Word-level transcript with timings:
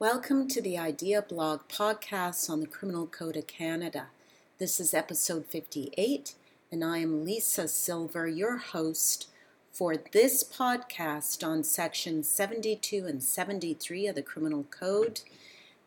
Welcome 0.00 0.46
to 0.50 0.62
the 0.62 0.76
Ideablawg 0.76 1.62
podcast 1.68 2.48
on 2.48 2.60
the 2.60 2.68
Criminal 2.68 3.08
Code 3.08 3.36
of 3.36 3.48
Canada. 3.48 4.06
This 4.58 4.78
is 4.78 4.94
episode 4.94 5.44
58, 5.46 6.34
and 6.70 6.84
I 6.84 6.98
am 6.98 7.24
Lisa 7.24 7.66
Silver, 7.66 8.28
your 8.28 8.58
host 8.58 9.26
for 9.72 9.96
this 9.96 10.44
podcast 10.44 11.44
on 11.44 11.64
section 11.64 12.22
72 12.22 13.06
and 13.06 13.20
73 13.20 14.06
of 14.06 14.14
the 14.14 14.22
Criminal 14.22 14.66
Code 14.70 15.22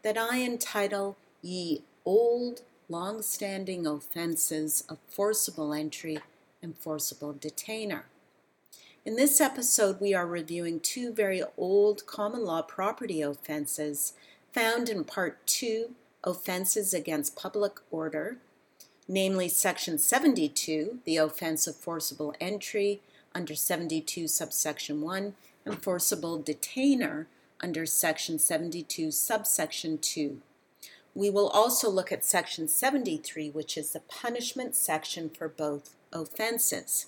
that 0.01 0.17
I 0.17 0.41
entitle 0.41 1.15
Ye 1.41 1.81
Old 2.03 2.63
Long 2.89 3.21
Standing 3.21 3.87
Offenses 3.87 4.83
of 4.89 4.97
Forcible 5.07 5.71
Entry 5.73 6.19
and 6.61 6.77
Forcible 6.77 7.31
Detainer. 7.31 8.03
In 9.03 9.15
this 9.15 9.41
episode, 9.41 9.99
we 9.99 10.13
are 10.13 10.27
reviewing 10.27 10.79
two 10.79 11.11
very 11.11 11.41
old 11.57 12.05
common 12.05 12.45
law 12.45 12.61
property 12.61 13.23
offenses 13.23 14.13
found 14.53 14.89
in 14.89 15.05
Part 15.05 15.43
2 15.47 15.95
Offenses 16.23 16.93
Against 16.93 17.35
Public 17.35 17.79
Order, 17.89 18.37
namely 19.07 19.47
Section 19.47 19.97
72, 19.97 20.99
the 21.03 21.17
offense 21.17 21.65
of 21.65 21.75
forcible 21.75 22.35
entry 22.39 23.01
under 23.33 23.55
72 23.55 24.27
subsection 24.27 25.01
1, 25.01 25.33
and 25.65 25.81
forcible 25.81 26.37
detainer 26.37 27.25
under 27.59 27.87
Section 27.87 28.37
72 28.37 29.09
subsection 29.09 29.97
2. 29.97 30.41
We 31.15 31.31
will 31.31 31.49
also 31.49 31.89
look 31.89 32.11
at 32.11 32.23
Section 32.23 32.67
73, 32.67 33.49
which 33.49 33.77
is 33.77 33.93
the 33.93 34.01
punishment 34.01 34.75
section 34.75 35.31
for 35.31 35.49
both 35.49 35.95
offenses. 36.13 37.07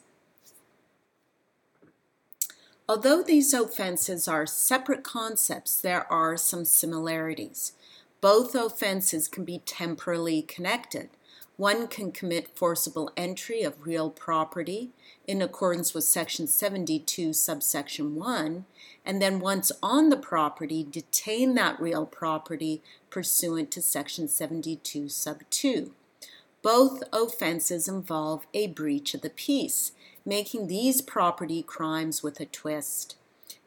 Although 2.87 3.23
these 3.23 3.53
offenses 3.53 4.27
are 4.27 4.45
separate 4.45 5.03
concepts, 5.03 5.79
there 5.79 6.11
are 6.11 6.35
some 6.35 6.65
similarities. 6.65 7.71
Both 8.19 8.55
offenses 8.55 9.29
can 9.29 9.45
be 9.45 9.59
temporally 9.59 10.41
connected. 10.41 11.09
One 11.55 11.87
can 11.87 12.11
commit 12.11 12.57
forcible 12.57 13.11
entry 13.15 13.61
of 13.61 13.85
real 13.85 14.09
property 14.09 14.89
in 15.25 15.41
accordance 15.41 15.93
with 15.93 16.03
Section 16.03 16.47
72, 16.47 17.31
subsection 17.31 18.15
1, 18.15 18.65
and 19.05 19.21
then 19.21 19.39
once 19.39 19.71
on 19.81 20.09
the 20.09 20.17
property, 20.17 20.83
detain 20.83 21.53
that 21.55 21.79
real 21.79 22.05
property 22.05 22.81
pursuant 23.09 23.71
to 23.71 23.81
Section 23.81 24.27
72, 24.27 25.07
sub 25.07 25.41
2. 25.49 25.91
Both 26.61 27.03
offenses 27.13 27.87
involve 27.87 28.45
a 28.53 28.67
breach 28.67 29.13
of 29.13 29.21
the 29.21 29.29
peace 29.29 29.91
making 30.25 30.67
these 30.67 31.01
property 31.01 31.61
crimes 31.61 32.23
with 32.23 32.39
a 32.39 32.45
twist. 32.45 33.15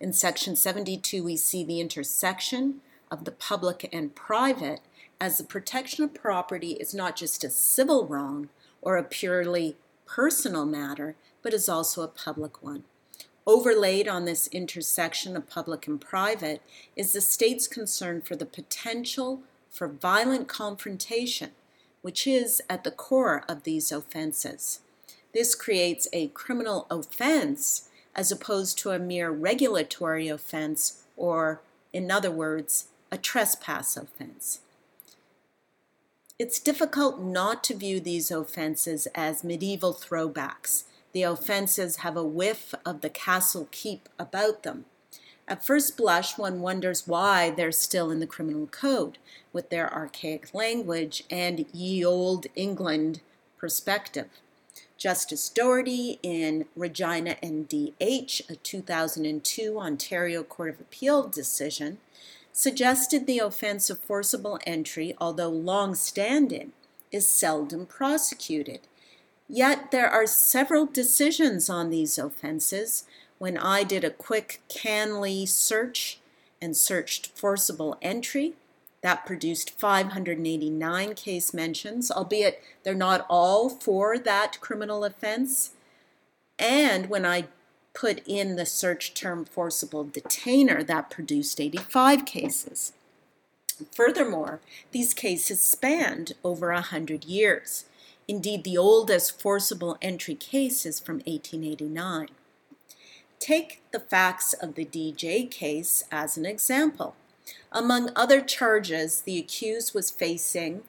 In 0.01 0.12
Section 0.12 0.57
72, 0.57 1.23
we 1.23 1.37
see 1.37 1.65
the 1.65 1.81
intersection 1.81 2.81
of 3.11 3.25
the 3.25 3.33
public 3.33 3.89
and 3.93 4.15
private 4.15 4.81
as 5.21 5.39
the 5.39 5.45
protection 5.45 6.05
of 6.05 6.15
property 6.15 6.73
is 6.73 6.95
not 6.95 7.17
just 7.17 7.45
a 7.45 7.51
civil 7.51 8.07
wrong 8.07 8.49
or 8.83 8.97
a 8.97 9.03
purely 9.03 9.77
personal 10.07 10.67
matter, 10.67 11.17
but 11.43 11.55
is 11.55 11.69
also 11.69 12.03
a 12.03 12.09
public 12.09 12.62
one. 12.62 12.84
Overlaid 13.47 14.09
on 14.09 14.25
this 14.25 14.49
intersection 14.49 15.37
of 15.37 15.49
public 15.49 15.87
and 15.87 16.01
private 16.01 16.61
is 16.97 17.12
the 17.12 17.21
state's 17.21 17.69
concern 17.69 18.21
for 18.21 18.34
the 18.34 18.45
potential 18.45 19.43
for 19.71 19.87
violent 19.87 20.49
confrontation, 20.49 21.51
which 22.03 22.27
is 22.27 22.61
at 22.69 22.83
the 22.83 22.91
core 22.91 23.45
of 23.49 23.62
these 23.62 23.93
offenses. 23.93 24.81
This 25.37 25.55
creates 25.55 26.09
a 26.15 26.29
criminal 26.29 26.87
offense 26.89 27.91
as 28.15 28.33
opposed 28.33 28.79
to 28.79 28.92
a 28.92 28.98
mere 28.98 29.31
regulatory 29.31 30.28
offense, 30.28 31.03
or, 31.15 31.61
in 31.93 32.11
other 32.11 32.31
words, 32.31 32.87
a 33.12 33.19
trespass 33.19 33.98
offense. 33.98 34.61
It's 36.39 36.59
difficult 36.59 37.20
not 37.20 37.62
to 37.65 37.75
view 37.75 38.01
these 38.01 38.31
offenses 38.31 39.09
as 39.15 39.45
medieval 39.45 39.93
throwbacks. 39.93 40.84
The 41.12 41.25
offenses 41.25 41.97
have 41.97 42.16
a 42.16 42.25
whiff 42.25 42.75
of 42.87 43.03
the 43.03 43.10
castle 43.10 43.69
keep 43.71 44.09
about 44.19 44.62
them. 44.62 44.87
At 45.47 45.66
first 45.66 45.99
blush, 45.99 46.39
one 46.39 46.62
wonders 46.62 47.06
why 47.06 47.50
they're 47.50 47.72
still 47.72 48.10
in 48.10 48.21
the 48.21 48.27
criminal 48.27 48.69
code, 48.69 49.19
with 49.53 49.69
their 49.69 49.93
archaic 49.93 50.55
language 50.55 51.25
and 51.31 51.66
ye 51.75 52.03
old 52.03 52.47
England 52.55 53.21
perspective. 53.59 54.31
Justice 54.97 55.49
Doherty 55.51 56.19
in 56.23 56.65
Regina 56.75 57.37
NDH, 57.43 58.49
a 58.51 58.57
2002 58.57 59.79
Ontario 59.79 60.43
Court 60.43 60.71
of 60.71 60.81
Appeal 60.81 61.29
decision, 61.29 61.99
suggested 62.53 63.27
the 63.27 63.39
offense 63.39 63.91
of 63.91 63.99
forcible 63.99 64.59
entry, 64.67 65.15
although 65.19 65.51
long 65.51 65.95
standing, 65.95 66.73
is 67.12 67.29
seldom 67.29 67.84
prosecuted. 67.84 68.81
Yet 69.49 69.91
there 69.91 70.09
are 70.09 70.27
several 70.27 70.87
decisions 70.87 71.69
on 71.69 71.91
these 71.91 72.19
offenses. 72.19 73.05
When 73.39 73.59
I 73.59 73.84
did 73.84 74.03
a 74.03 74.11
quick 74.11 74.63
CanLII 74.71 75.47
search 75.47 76.19
and 76.61 76.75
searched 76.75 77.27
forcible 77.27 77.99
entry, 78.01 78.55
that 79.06 79.25
produced 79.25 79.71
589 79.71 81.15
case 81.15 81.55
mentions, 81.55 82.11
albeit 82.11 82.61
they're 82.83 82.93
not 82.93 83.25
all 83.31 83.71
for 83.71 84.19
that 84.19 84.61
criminal 84.61 85.05
offense. 85.05 85.71
And 86.59 87.09
when 87.09 87.25
I 87.25 87.45
put 87.95 88.21
in 88.27 88.56
the 88.56 88.66
search 88.66 89.15
term 89.15 89.45
forcible 89.45 90.03
detainer, 90.03 90.83
that 90.83 91.09
produced 91.09 91.61
85 91.61 92.27
cases. 92.27 92.95
Furthermore, 93.93 94.59
these 94.91 95.15
cases 95.15 95.61
spanned 95.61 96.33
over 96.43 96.72
100 96.72 97.25
years. 97.27 97.84
Indeed, 98.27 98.65
the 98.65 98.77
oldest 98.77 99.41
forcible 99.41 99.99
entry 100.03 100.34
case 100.34 100.84
is 100.84 100.99
from 100.99 101.19
1889. 101.19 102.31
Take 103.39 103.83
the 103.93 104.00
facts 104.00 104.53
of 104.53 104.75
the 104.75 104.84
DJ 104.84 105.49
case 105.49 106.03
as 106.11 106.37
an 106.37 106.45
example. 106.45 107.15
Among 107.73 108.11
other 108.17 108.41
charges, 108.41 109.21
the 109.21 109.39
accused 109.39 109.95
was 109.95 110.11
facing 110.11 110.83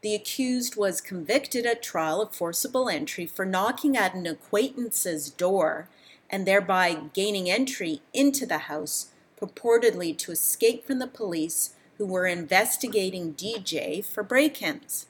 the 0.00 0.14
accused 0.14 0.76
was 0.76 1.00
convicted 1.00 1.66
at 1.66 1.82
trial 1.82 2.20
of 2.20 2.34
forcible 2.34 2.88
entry 2.88 3.26
for 3.26 3.44
knocking 3.44 3.96
at 3.96 4.14
an 4.14 4.26
acquaintance's 4.26 5.28
door 5.28 5.88
and 6.30 6.46
thereby 6.46 6.98
gaining 7.14 7.50
entry 7.50 8.02
into 8.12 8.46
the 8.46 8.58
house, 8.58 9.08
purportedly 9.40 10.16
to 10.18 10.30
escape 10.30 10.86
from 10.86 11.00
the 11.00 11.06
police 11.08 11.74
who 11.96 12.06
were 12.06 12.26
investigating 12.26 13.34
DJ 13.34 14.04
for 14.04 14.22
break 14.22 14.62
ins. 14.62 15.06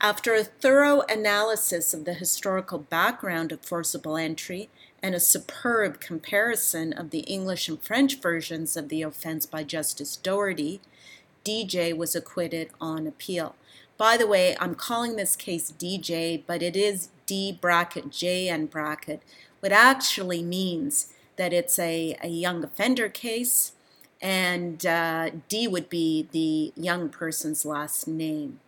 After 0.00 0.34
a 0.34 0.44
thorough 0.44 1.02
analysis 1.08 1.92
of 1.92 2.04
the 2.04 2.14
historical 2.14 2.78
background 2.78 3.50
of 3.50 3.64
forcible 3.64 4.16
entry 4.16 4.68
and 5.02 5.14
a 5.14 5.20
superb 5.20 6.00
comparison 6.00 6.92
of 6.92 7.10
the 7.10 7.20
English 7.20 7.68
and 7.68 7.82
French 7.82 8.20
versions 8.20 8.76
of 8.76 8.88
the 8.88 9.02
offense 9.02 9.46
by 9.46 9.64
Justice 9.64 10.16
Doherty, 10.16 10.80
DJ 11.44 11.96
was 11.96 12.14
acquitted 12.14 12.70
on 12.80 13.06
appeal. 13.06 13.56
By 13.98 14.16
the 14.16 14.26
way, 14.26 14.56
I'm 14.60 14.74
calling 14.74 15.16
this 15.16 15.36
case 15.36 15.72
DJ, 15.72 16.42
but 16.46 16.62
it 16.62 16.76
is 16.76 17.08
D 17.26 17.56
bracket 17.60 18.10
JN 18.10 18.70
bracket, 18.70 19.22
what 19.60 19.72
actually 19.72 20.42
means 20.42 21.12
that 21.36 21.52
it's 21.52 21.78
a, 21.78 22.16
a 22.22 22.28
young 22.28 22.62
offender 22.62 23.08
case, 23.08 23.72
and 24.20 24.84
uh, 24.86 25.30
D 25.48 25.66
would 25.66 25.88
be 25.88 26.28
the 26.30 26.72
young 26.80 27.08
person's 27.08 27.64
last 27.64 28.06
name. 28.06 28.60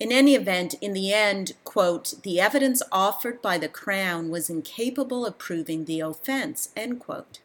In 0.00 0.12
any 0.12 0.36
event, 0.36 0.74
in 0.80 0.92
the 0.92 1.12
end, 1.12 1.54
quote, 1.64 2.14
the 2.22 2.40
evidence 2.40 2.82
offered 2.92 3.42
by 3.42 3.58
the 3.58 3.68
Crown 3.68 4.30
was 4.30 4.48
incapable 4.48 5.26
of 5.26 5.38
proving 5.38 5.84
the 5.84 5.98
offense, 5.98 6.68
end 6.76 7.00
quote. 7.00 7.40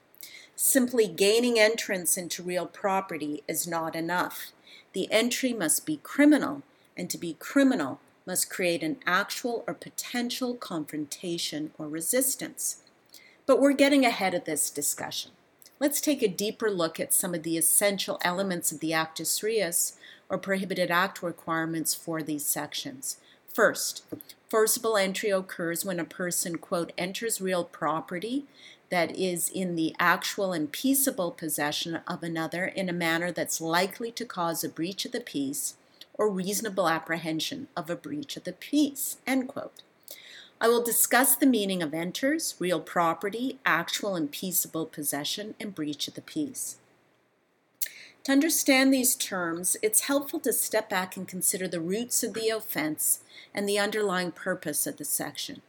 Simply 0.56 1.08
gaining 1.08 1.58
entrance 1.58 2.16
into 2.16 2.44
real 2.44 2.68
property 2.68 3.44
is 3.48 3.68
not 3.68 3.96
enough. 3.96 4.52
The 4.94 5.12
entry 5.12 5.52
must 5.52 5.88
be 5.88 5.98
criminal, 6.04 6.62
and 6.96 7.10
to 7.10 7.18
be 7.18 7.34
criminal 7.40 8.00
must 8.28 8.52
create 8.52 8.84
an 8.84 8.98
actual 9.08 9.64
or 9.66 9.74
potential 9.74 10.54
confrontation 10.54 11.72
or 11.80 11.88
resistance. 11.88 12.84
But 13.48 13.60
we're 13.60 13.74
getting 13.74 14.06
ahead 14.06 14.36
of 14.36 14.46
this 14.46 14.70
discussion. 14.70 15.32
Let's 15.84 16.00
take 16.00 16.24
a 16.24 16.30
deeper 16.30 16.72
look 16.72 16.98
at 16.98 17.12
some 17.12 17.36
of 17.36 17.44
the 17.44 17.58
essential 17.58 18.18
elements 18.22 18.72
of 18.72 18.80
the 18.80 18.94
Actus 18.94 19.44
Reus 19.44 19.98
or 20.30 20.38
prohibited 20.38 20.90
act 20.90 21.22
requirements 21.22 21.94
for 21.94 22.24
these 22.24 22.46
sections. 22.46 23.18
First, 23.50 24.06
forcible 24.48 24.96
entry 24.96 25.30
occurs 25.30 25.84
when 25.84 26.00
a 26.00 26.06
person, 26.06 26.58
quote, 26.58 26.94
enters 26.98 27.42
real 27.42 27.66
property 27.66 28.46
that 28.92 29.14
is 29.18 29.50
in 29.50 29.76
the 29.76 29.94
actual 30.00 30.54
and 30.54 30.72
peaceable 30.72 31.32
possession 31.32 32.00
of 32.08 32.24
another 32.24 32.66
in 32.66 32.88
a 32.88 32.94
manner 32.94 33.30
that's 33.30 33.60
likely 33.60 34.10
to 34.14 34.24
cause 34.24 34.64
a 34.64 34.70
breach 34.70 35.04
of 35.04 35.12
the 35.12 35.20
peace 35.20 35.76
or 36.14 36.30
reasonable 36.30 36.88
apprehension 36.88 37.68
of 37.76 37.90
a 37.90 37.98
breach 37.98 38.38
of 38.38 38.46
the 38.46 38.54
peace, 38.54 39.18
end 39.28 39.50
quote. 39.50 39.82
I 40.64 40.70
will 40.70 40.82
discuss 40.82 41.36
the 41.36 41.46
meaning 41.46 41.84
of 41.84 41.94
enters, 41.94 42.56
real 42.58 42.80
property, 42.80 43.60
actual 43.66 44.16
and 44.16 44.32
peaceable 44.32 44.86
possession, 44.86 45.56
and 45.60 45.76
breach 45.76 46.08
of 46.08 46.14
the 46.14 46.22
peace. 46.22 46.78
To 48.24 48.32
understand 48.32 48.94
these 48.94 49.16
terms, 49.16 49.76
it's 49.82 50.08
helpful 50.08 50.40
to 50.40 50.54
step 50.54 50.90
back 50.90 51.18
and 51.18 51.28
consider 51.28 51.68
the 51.68 51.82
roots 51.82 52.24
of 52.24 52.34
the 52.34 52.48
offense 52.48 53.20
and 53.54 53.68
the 53.68 53.78
underlying 53.78 54.32
purpose 54.32 54.88
of 54.88 54.96
the 54.96 55.04
section. 55.04 55.62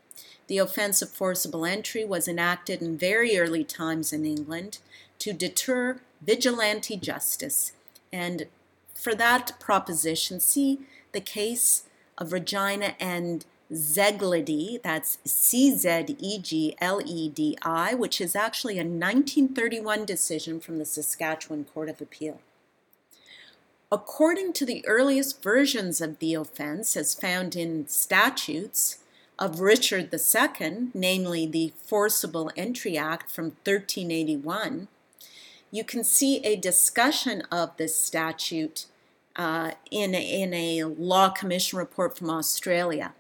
The 0.47 0.59
offense 0.59 1.03
of 1.03 1.11
forcible 1.11 1.65
entry 1.65 2.05
was 2.05 2.29
enacted 2.29 2.81
in 2.81 2.97
very 2.97 3.37
early 3.37 3.65
times 3.65 4.13
in 4.13 4.25
England 4.25 4.79
to 5.19 5.33
deter 5.33 5.99
vigilante 6.23 6.97
justice. 6.97 7.73
And 8.13 8.47
for 8.95 9.17
that 9.17 9.59
proposition, 9.59 10.39
see 10.39 10.83
the 11.11 11.21
case 11.21 11.83
of 12.17 12.33
Regina 12.33 12.95
and 13.01 13.45
Czegledi, 13.75 14.81
that's 14.83 15.19
C 15.25 15.75
Z 15.77 16.17
E 16.19 16.39
G 16.39 16.77
L 16.81 17.01
E 17.05 17.29
D 17.29 17.59
I, 17.63 17.95
which 17.95 18.21
is 18.21 18.37
actually 18.37 18.75
a 18.75 18.85
1931 18.85 20.05
decision 20.05 20.61
from 20.61 20.79
the 20.79 20.85
Saskatchewan 20.85 21.65
Court 21.65 21.89
of 21.89 22.01
Appeal. 22.01 22.41
According 23.91 24.53
to 24.55 24.67
the 24.67 24.87
earliest 24.87 25.43
versions 25.43 26.01
of 26.01 26.19
the 26.19 26.35
offense, 26.35 26.97
as 26.97 27.15
found 27.15 27.55
in 27.55 27.87
statutes 27.89 28.99
of 29.39 29.61
Richard 29.61 30.13
II, 30.13 30.89
namely 30.95 31.47
the 31.47 31.73
Forcible 31.85 32.51
Entry 32.57 32.97
Act 32.97 33.31
from 33.31 33.57
1381, 33.65 34.89
you 35.71 35.85
can 35.85 36.05
see 36.05 36.39
a 36.45 36.57
discussion 36.57 37.43
of 37.51 37.77
this 37.77 37.97
statute 37.97 38.87
uh, 39.37 39.73
in, 39.91 40.15
in 40.15 40.55
a 40.55 40.85
Law 40.85 41.29
Commission 41.31 41.79
report 41.79 42.17
from 42.17 42.31
Australia. 42.31 43.13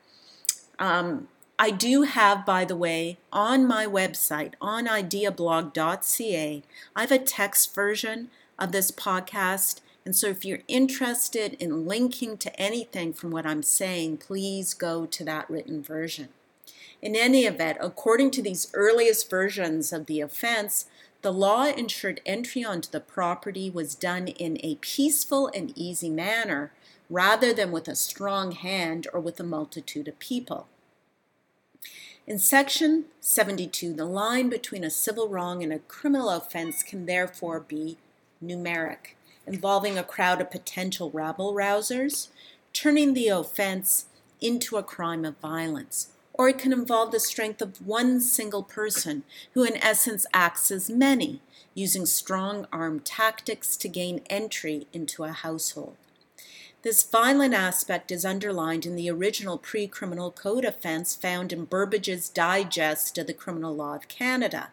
Um, 0.78 1.28
I 1.58 1.70
do 1.70 2.02
have, 2.02 2.44
by 2.44 2.64
the 2.64 2.76
way, 2.76 3.18
on 3.32 3.66
my 3.66 3.86
website, 3.86 4.54
on 4.60 4.86
ideablawg.ca, 4.86 6.62
I 6.96 7.00
have 7.00 7.12
a 7.12 7.18
text 7.18 7.74
version 7.74 8.30
of 8.58 8.72
this 8.72 8.90
podcast. 8.90 9.80
And 10.04 10.16
so 10.16 10.26
if 10.26 10.44
you're 10.44 10.60
interested 10.66 11.54
in 11.60 11.86
linking 11.86 12.36
to 12.38 12.60
anything 12.60 13.12
from 13.12 13.30
what 13.30 13.46
I'm 13.46 13.62
saying, 13.62 14.18
please 14.18 14.74
go 14.74 15.06
to 15.06 15.24
that 15.24 15.48
written 15.48 15.82
version. 15.82 16.28
In 17.00 17.14
any 17.14 17.44
event, 17.44 17.78
according 17.80 18.30
to 18.32 18.42
these 18.42 18.70
earliest 18.74 19.30
versions 19.30 19.92
of 19.92 20.06
the 20.06 20.20
offense, 20.20 20.86
the 21.22 21.32
law 21.32 21.64
ensured 21.64 22.20
entry 22.26 22.64
onto 22.64 22.90
the 22.90 23.00
property 23.00 23.70
was 23.70 23.94
done 23.94 24.28
in 24.28 24.58
a 24.62 24.74
peaceful 24.76 25.50
and 25.54 25.72
easy 25.76 26.10
manner 26.10 26.72
rather 27.10 27.52
than 27.52 27.70
with 27.70 27.88
a 27.88 27.94
strong 27.94 28.52
hand 28.52 29.06
or 29.12 29.20
with 29.20 29.38
a 29.38 29.44
multitude 29.44 30.08
of 30.08 30.18
people. 30.18 30.66
In 32.26 32.38
section 32.38 33.04
72, 33.20 33.92
the 33.92 34.06
line 34.06 34.48
between 34.48 34.82
a 34.82 34.90
civil 34.90 35.28
wrong 35.28 35.62
and 35.62 35.72
a 35.72 35.80
criminal 35.80 36.30
offense 36.30 36.82
can 36.82 37.04
therefore 37.04 37.60
be 37.60 37.98
numeric, 38.42 39.14
involving 39.46 39.98
a 39.98 40.02
crowd 40.04 40.40
of 40.40 40.50
potential 40.50 41.10
rabble 41.10 41.52
rousers, 41.52 42.28
turning 42.72 43.12
the 43.12 43.28
offense 43.28 44.06
into 44.40 44.78
a 44.78 44.82
crime 44.82 45.24
of 45.26 45.36
violence. 45.38 46.08
Or 46.32 46.48
it 46.48 46.58
can 46.58 46.72
involve 46.72 47.12
the 47.12 47.20
strength 47.20 47.60
of 47.60 47.86
one 47.86 48.20
single 48.20 48.62
person 48.62 49.22
who, 49.52 49.62
in 49.62 49.76
essence, 49.76 50.26
acts 50.32 50.70
as 50.70 50.90
many, 50.90 51.40
using 51.74 52.06
strong 52.06 52.66
arm 52.72 53.00
tactics 53.00 53.76
to 53.76 53.88
gain 53.88 54.22
entry 54.30 54.86
into 54.92 55.24
a 55.24 55.32
household. 55.32 55.96
This 56.84 57.02
violent 57.02 57.54
aspect 57.54 58.12
is 58.12 58.26
underlined 58.26 58.84
in 58.84 58.94
the 58.94 59.10
original 59.10 59.56
pre 59.56 59.86
criminal 59.86 60.30
code 60.30 60.66
offense 60.66 61.16
found 61.16 61.50
in 61.50 61.64
Burbidge's 61.64 62.28
Digest 62.28 63.16
of 63.16 63.26
the 63.26 63.32
Criminal 63.32 63.74
Law 63.74 63.94
of 63.94 64.06
Canada. 64.06 64.68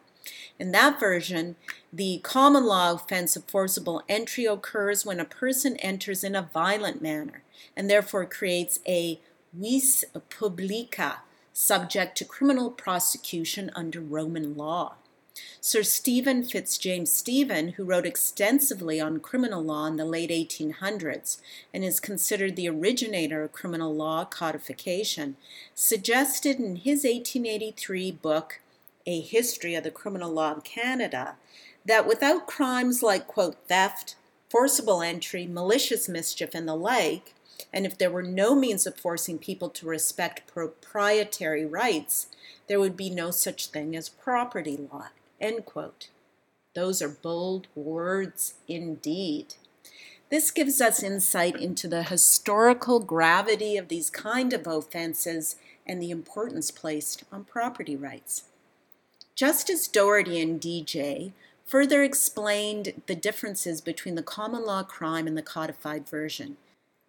In 0.60 0.74
that 0.74 1.00
version, 1.00 1.56
the 1.92 2.20
common 2.22 2.66
law 2.66 2.92
offense 2.92 3.38
of 3.38 3.46
forcible 3.46 4.04
entry 4.10 4.44
occurs 4.44 5.06
when 5.06 5.22
a 5.22 5.26
person 5.26 5.78
enters 5.78 6.22
in 6.22 6.36
a 6.36 6.50
violent 6.54 7.02
manner 7.02 7.44
and 7.78 7.90
therefore 7.90 8.26
creates 8.26 8.82
a 8.86 9.22
vis 9.54 10.04
publica 10.30 11.20
subject 11.54 12.18
to 12.18 12.26
criminal 12.26 12.72
prosecution 12.72 13.72
under 13.74 14.02
Roman 14.02 14.58
law. 14.58 14.96
Sir 15.64 15.84
Stephen 15.84 16.44
Fitzjames 16.44 17.10
Stephen, 17.10 17.70
who 17.70 17.84
wrote 17.84 18.06
extensively 18.06 19.00
on 19.00 19.20
criminal 19.20 19.64
law 19.64 19.86
in 19.86 19.96
the 19.96 20.06
late 20.06 20.32
1800s 20.32 21.38
and 21.72 21.84
is 21.84 22.00
considered 22.00 22.56
the 22.56 22.68
originator 22.68 23.44
of 23.44 23.52
criminal 23.52 23.94
law 23.94 24.26
codification, 24.26 25.38
suggested 25.76 26.58
in 26.58 26.78
his 26.78 27.04
1883 27.04 28.12
book, 28.12 28.60
A 29.06 29.22
History 29.22 29.76
of 29.76 29.84
the 29.84 29.92
Criminal 29.92 30.32
Law 30.32 30.54
of 30.54 30.64
Canada, 30.64 31.36
that 31.86 32.08
without 32.08 32.48
crimes 32.48 33.04
like, 33.04 33.28
quote, 33.28 33.58
theft, 33.68 34.16
forcible 34.50 35.02
entry, 35.02 35.46
malicious 35.46 36.10
mischief, 36.10 36.56
and 36.56 36.68
the 36.68 36.76
like, 36.76 37.36
and 37.72 37.86
if 37.86 37.98
there 37.98 38.12
were 38.12 38.24
no 38.24 38.56
means 38.56 38.88
of 38.88 38.98
forcing 38.98 39.38
people 39.38 39.70
to 39.70 39.86
respect 39.86 40.48
proprietary 40.48 41.66
rights, 41.66 42.28
there 42.68 42.80
would 42.80 42.98
be 42.98 43.10
no 43.10 43.32
such 43.32 43.68
thing 43.68 43.96
as 43.96 44.10
property 44.10 44.78
law. 44.92 45.10
End 45.42 45.66
quote. 45.66 46.10
Those 46.76 47.02
are 47.02 47.10
bold 47.10 47.68
words 47.76 48.54
indeed. 48.68 49.56
This 50.30 50.52
gives 50.52 50.80
us 50.80 51.04
insight 51.04 51.60
into 51.60 51.90
the 51.90 52.04
historical 52.04 53.00
gravity 53.02 53.76
of 53.76 53.90
these 53.90 54.10
kind 54.10 54.54
of 54.54 54.66
offenses 54.66 55.58
and 55.86 56.02
the 56.02 56.12
importance 56.12 56.72
placed 56.72 57.26
on 57.32 57.44
property 57.44 57.98
rights. 57.98 58.44
Justice 59.36 59.88
Doherty 59.88 60.40
and 60.40 60.62
DJ 60.62 61.34
further 61.66 62.04
explained 62.04 63.02
the 63.08 63.16
differences 63.16 63.82
between 63.82 64.16
the 64.16 64.24
common 64.24 64.64
law 64.64 64.84
crime 64.84 65.28
and 65.28 65.38
the 65.38 65.42
codified 65.42 66.08
version. 66.08 66.58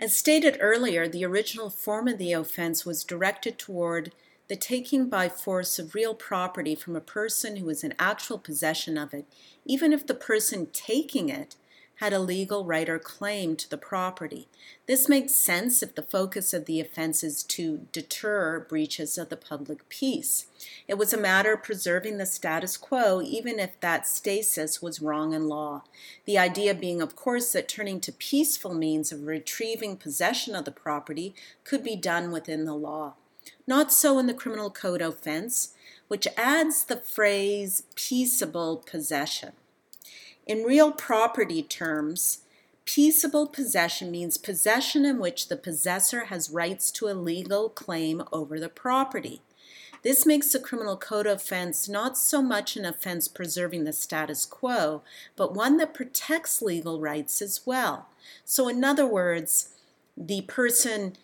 As 0.01 0.17
stated 0.17 0.57
earlier, 0.61 1.07
the 1.07 1.25
original 1.25 1.71
form 1.71 2.09
of 2.09 2.19
the 2.19 2.33
offense 2.33 2.85
was 2.85 3.05
directed 3.05 3.59
toward 3.59 4.13
the 4.53 4.57
taking 4.57 5.09
by 5.09 5.31
force 5.31 5.79
of 5.79 5.95
real 5.95 6.15
property 6.15 6.75
from 6.75 6.95
a 6.95 7.01
person 7.01 7.57
who 7.57 7.71
is 7.71 7.83
in 7.83 7.95
actual 7.99 8.37
possession 8.37 8.99
of 8.99 9.15
it, 9.15 9.25
even 9.65 9.95
if 9.95 10.07
the 10.07 10.13
person 10.13 10.69
taking 10.75 11.31
it 11.31 11.57
had 12.01 12.13
a 12.13 12.19
legal 12.19 12.67
right 12.67 12.87
or 12.87 12.99
claim 12.99 13.57
to 13.57 13.71
the 13.71 13.79
property. 13.79 14.49
This 14.85 15.09
makes 15.09 15.35
sense 15.35 15.83
if 15.83 15.95
the 15.95 16.03
focus 16.03 16.53
of 16.53 16.67
the 16.67 16.81
offense 16.81 17.25
is 17.25 17.43
to 17.45 17.87
deter 17.93 18.61
breaches 18.61 19.17
of 19.17 19.31
the 19.31 19.39
public 19.39 19.89
peace. 19.89 20.49
It 20.87 20.99
was 20.99 21.15
a 21.15 21.19
matter 21.19 21.55
of 21.55 21.63
preserving 21.63 22.19
the 22.19 22.27
status 22.27 22.77
quo, 22.77 23.23
even 23.23 23.59
if 23.59 23.81
that 23.81 24.07
stasis 24.07 24.83
was 24.83 25.01
wrong 25.01 25.33
in 25.33 25.49
law. 25.49 25.85
The 26.27 26.37
idea 26.37 26.75
being, 26.75 27.01
of 27.01 27.17
course, 27.17 27.53
that 27.53 27.69
turning 27.69 28.01
to 28.01 28.13
peaceful 28.13 28.75
means 28.75 29.13
of 29.13 29.27
retrieving 29.27 29.97
possession 29.97 30.55
of 30.55 30.67
the 30.67 30.73
property 30.73 31.35
could 31.65 31.83
be 31.83 31.97
done 31.97 32.31
within 32.31 32.67
the 32.67 32.75
law. 32.75 33.15
Not 33.67 33.93
so 33.93 34.19
in 34.19 34.27
the 34.27 34.35
criminal 34.35 34.71
code 34.71 35.03
offense, 35.03 35.75
which 36.09 36.29
adds 36.37 36.85
the 36.85 36.97
phrase 36.97 37.85
peaceable 37.95 38.79
possession. 38.79 39.53
In 40.47 40.65
real 40.65 40.91
property 40.91 41.63
terms, 41.63 42.39
peaceable 42.85 43.47
possession 43.47 44.11
means 44.11 44.37
possession 44.37 45.05
in 45.05 45.19
which 45.19 45.49
the 45.49 45.57
possessor 45.57 46.25
has 46.25 46.51
rights 46.51 46.91
to 46.93 47.09
a 47.09 47.15
legal 47.15 47.69
claim 47.69 48.25
over 48.33 48.59
the 48.59 48.69
property. 48.69 49.41
This 50.03 50.27
makes 50.27 50.51
the 50.51 50.59
criminal 50.59 50.97
code 50.97 51.29
offense 51.29 51.89
not 51.89 52.19
so 52.19 52.43
much 52.43 52.77
an 52.77 52.85
offense 52.85 53.29
preserving 53.29 53.85
the 53.85 53.93
status 53.93 54.45
quo, 54.45 55.03
but 55.37 55.55
one 55.55 55.77
that 55.77 55.95
protects 55.95 56.61
legal 56.61 57.01
rights 57.01 57.41
as 57.41 57.61
well. 57.65 58.09
So, 58.45 58.69
in 58.69 58.83
other 58.83 59.07
words, 59.07 59.69
the 60.17 60.43
person 60.43 61.15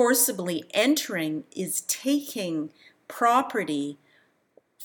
forcibly 0.00 0.64
entering 0.72 1.44
is 1.54 1.82
taking 1.82 2.70
property 3.06 3.98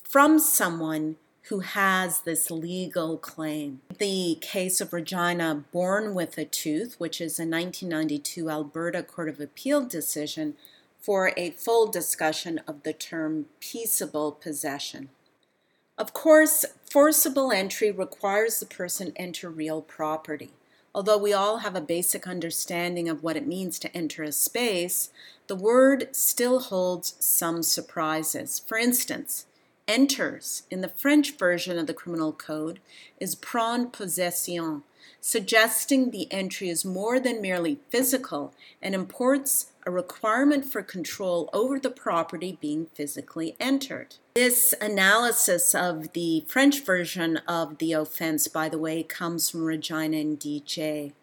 from 0.03 0.37
someone 0.37 1.15
who 1.43 1.61
has 1.61 2.19
this 2.23 2.51
legal 2.51 3.17
claim. 3.17 3.79
The 3.97 4.37
case 4.41 4.81
of 4.81 4.91
Regina 4.91 5.63
Born 5.71 6.15
with 6.15 6.37
a 6.37 6.43
Tooth, 6.43 6.99
which 6.99 7.21
is 7.21 7.39
a 7.39 7.47
1992 7.47 8.49
Alberta 8.49 9.03
Court 9.03 9.29
of 9.29 9.39
Appeal 9.39 9.85
decision, 9.85 10.55
for 10.99 11.31
a 11.37 11.51
full 11.51 11.87
discussion 11.89 12.59
of 12.67 12.83
the 12.83 12.91
term 12.91 13.45
peaceable 13.61 14.33
possession. 14.33 15.07
Of 15.97 16.11
course, 16.11 16.65
forcible 16.91 17.53
entry 17.53 17.89
requires 17.89 18.59
the 18.59 18.65
person 18.65 19.13
enter 19.15 19.49
real 19.49 19.81
property. 19.81 20.51
Although 20.95 21.17
we 21.17 21.33
all 21.33 21.57
have 21.57 21.75
a 21.75 21.81
basic 21.81 22.25
understanding 22.25 23.09
of 23.09 23.21
what 23.21 23.35
it 23.35 23.45
means 23.45 23.77
to 23.79 23.93
enter 23.93 24.23
a 24.23 24.31
space, 24.31 25.09
the 25.47 25.55
word 25.55 26.15
still 26.15 26.61
holds 26.61 27.17
some 27.19 27.63
surprises. 27.63 28.61
For 28.65 28.77
instance, 28.77 29.45
enters 29.89 30.63
in 30.71 30.79
the 30.79 30.87
French 30.87 31.35
version 31.35 31.77
of 31.77 31.87
the 31.87 31.93
criminal 31.93 32.31
code 32.31 32.79
is 33.19 33.35
prendre 33.35 33.89
possession, 33.89 34.83
suggesting 35.19 36.11
the 36.11 36.31
entry 36.31 36.69
is 36.69 36.85
more 36.85 37.19
than 37.19 37.41
merely 37.41 37.79
physical 37.89 38.53
and 38.81 38.95
imports 38.95 39.71
a 39.85 39.91
requirement 39.91 40.65
for 40.65 40.81
control 40.81 41.49
over 41.53 41.79
the 41.79 41.89
property 41.89 42.57
being 42.59 42.87
physically 42.93 43.55
entered. 43.59 44.15
This 44.33 44.73
analysis 44.81 45.75
of 45.75 46.13
the 46.13 46.43
French 46.47 46.83
version 46.83 47.37
of 47.47 47.77
the 47.77 47.93
offense, 47.93 48.47
by 48.47 48.69
the 48.69 48.79
way, 48.79 49.03
comes 49.03 49.49
from 49.49 49.63
Regina 49.63 50.17
and 50.17 50.39
DJ. 50.39 51.13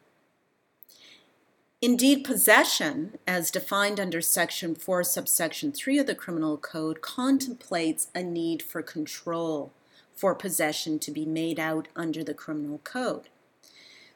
Indeed, 1.80 2.22
possession, 2.22 3.18
as 3.26 3.50
defined 3.50 3.98
under 3.98 4.20
Section 4.20 4.76
4, 4.76 5.02
subsection 5.02 5.72
3 5.72 5.98
of 5.98 6.06
the 6.06 6.14
Criminal 6.14 6.56
Code, 6.56 7.00
contemplates 7.00 8.06
a 8.14 8.22
need 8.22 8.62
for 8.62 8.82
control 8.82 9.72
for 10.14 10.36
possession 10.36 11.00
to 11.00 11.10
be 11.10 11.26
made 11.26 11.58
out 11.58 11.88
under 11.96 12.22
the 12.22 12.34
Criminal 12.34 12.78
Code. 12.84 13.28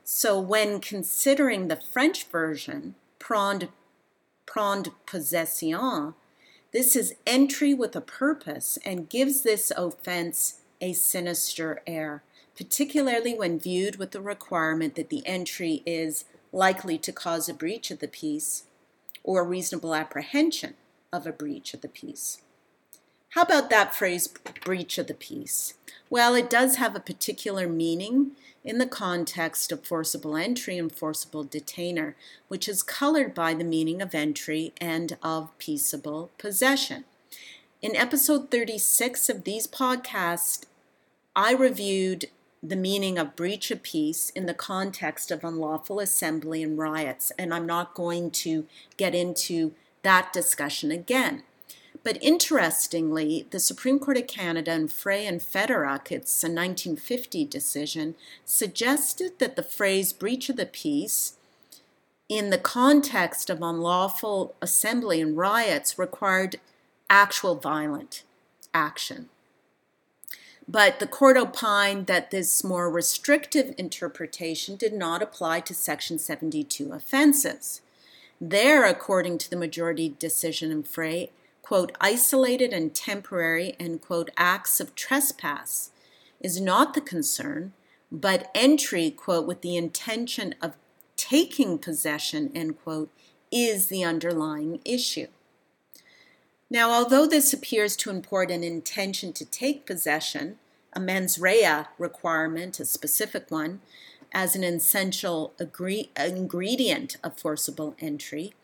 So, 0.04 0.38
when 0.38 0.78
considering 0.78 1.66
the 1.66 1.74
French 1.74 2.24
version, 2.28 2.94
prendre, 3.18 3.70
prendre 4.46 4.92
possession, 5.06 6.14
this 6.72 6.96
is 6.96 7.14
entry 7.26 7.74
with 7.74 7.94
a 7.96 8.00
purpose 8.00 8.78
and 8.84 9.08
gives 9.08 9.42
this 9.42 9.72
offense 9.76 10.60
a 10.80 10.92
sinister 10.92 11.82
air, 11.86 12.22
particularly 12.56 13.34
when 13.34 13.58
viewed 13.58 13.96
with 13.96 14.12
the 14.12 14.20
requirement 14.20 14.94
that 14.94 15.10
the 15.10 15.26
entry 15.26 15.82
is 15.86 16.24
likely 16.52 16.98
to 16.98 17.12
cause 17.12 17.48
a 17.48 17.54
breach 17.54 17.90
of 17.90 17.98
the 18.00 18.08
peace 18.08 18.64
or 19.22 19.40
a 19.40 19.46
reasonable 19.46 19.94
apprehension 19.94 20.74
of 21.12 21.26
a 21.26 21.32
breach 21.32 21.74
of 21.74 21.80
the 21.80 21.88
peace. 21.88 22.42
How 23.36 23.42
about 23.42 23.68
that 23.68 23.94
phrase, 23.94 24.30
breach 24.64 24.96
of 24.96 25.08
the 25.08 25.12
peace? 25.12 25.74
Well, 26.08 26.34
it 26.34 26.48
does 26.48 26.76
have 26.76 26.96
a 26.96 27.00
particular 27.00 27.68
meaning 27.68 28.30
in 28.64 28.78
the 28.78 28.86
context 28.86 29.70
of 29.70 29.84
forcible 29.84 30.38
entry 30.38 30.78
and 30.78 30.90
forcible 30.90 31.44
detainer, 31.44 32.16
which 32.48 32.66
is 32.66 32.82
colored 32.82 33.34
by 33.34 33.52
the 33.52 33.62
meaning 33.62 34.00
of 34.00 34.14
entry 34.14 34.72
and 34.80 35.18
of 35.22 35.50
peaceable 35.58 36.30
possession. 36.38 37.04
In 37.82 37.94
episode 37.94 38.50
36 38.50 39.28
of 39.28 39.44
these 39.44 39.66
podcasts, 39.66 40.64
I 41.36 41.52
reviewed 41.52 42.30
the 42.62 42.74
meaning 42.74 43.18
of 43.18 43.36
breach 43.36 43.70
of 43.70 43.82
peace 43.82 44.30
in 44.30 44.46
the 44.46 44.54
context 44.54 45.30
of 45.30 45.44
unlawful 45.44 46.00
assembly 46.00 46.62
and 46.62 46.78
riots, 46.78 47.32
and 47.38 47.52
I'm 47.52 47.66
not 47.66 47.92
going 47.92 48.30
to 48.30 48.64
get 48.96 49.14
into 49.14 49.74
that 50.00 50.32
discussion 50.32 50.90
again. 50.90 51.42
But 52.06 52.22
interestingly, 52.22 53.48
the 53.50 53.58
Supreme 53.58 53.98
Court 53.98 54.16
of 54.16 54.28
Canada 54.28 54.70
in 54.70 54.86
Frey 54.86 55.26
and 55.26 55.40
Fedoruk, 55.40 56.12
it's 56.12 56.44
a 56.44 56.46
1950 56.46 57.44
decision, 57.46 58.14
suggested 58.44 59.40
that 59.40 59.56
the 59.56 59.64
phrase 59.64 60.12
breach 60.12 60.48
of 60.48 60.54
the 60.54 60.66
peace 60.66 61.32
in 62.28 62.50
the 62.50 62.58
context 62.58 63.50
of 63.50 63.60
unlawful 63.60 64.54
assembly 64.62 65.20
and 65.20 65.36
riots 65.36 65.98
required 65.98 66.60
actual 67.10 67.56
violent 67.56 68.22
action. 68.72 69.28
But 70.68 71.00
the 71.00 71.08
court 71.08 71.36
opined 71.36 72.06
that 72.06 72.30
this 72.30 72.62
more 72.62 72.88
restrictive 72.88 73.74
interpretation 73.76 74.76
did 74.76 74.92
not 74.92 75.22
apply 75.22 75.58
to 75.58 75.74
Section 75.74 76.20
72 76.20 76.92
offenses. 76.92 77.80
There, 78.40 78.84
according 78.84 79.38
to 79.38 79.50
the 79.50 79.56
majority 79.56 80.14
decision 80.20 80.70
in 80.70 80.84
Frey, 80.84 81.30
quote, 81.66 81.90
isolated 82.00 82.72
and 82.72 82.94
temporary, 82.94 83.74
and 83.80 84.00
quote, 84.00 84.30
acts 84.36 84.78
of 84.78 84.94
trespass 84.94 85.90
is 86.40 86.60
not 86.60 86.94
the 86.94 87.00
concern, 87.00 87.72
but 88.12 88.48
entry, 88.54 89.10
quote, 89.10 89.48
with 89.48 89.62
the 89.62 89.76
intention 89.76 90.54
of 90.62 90.76
taking 91.16 91.76
possession, 91.76 92.52
end 92.54 92.80
quote, 92.80 93.10
is 93.50 93.88
the 93.88 94.04
underlying 94.04 94.78
issue. 94.84 95.26
Now, 96.70 96.92
although 96.92 97.26
this 97.26 97.52
appears 97.52 97.96
to 97.96 98.10
import 98.10 98.48
an 98.52 98.62
intention 98.62 99.32
to 99.32 99.44
take 99.44 99.86
possession, 99.86 100.60
a 100.92 101.00
mens 101.00 101.36
rea 101.36 101.86
requirement, 101.98 102.78
a 102.78 102.84
specific 102.84 103.50
one, 103.50 103.80
as 104.32 104.54
an 104.54 104.62
essential 104.62 105.52
agree- 105.58 106.10
ingredient 106.16 107.16
of 107.24 107.36
forcible 107.36 107.96
entry, 107.98 108.54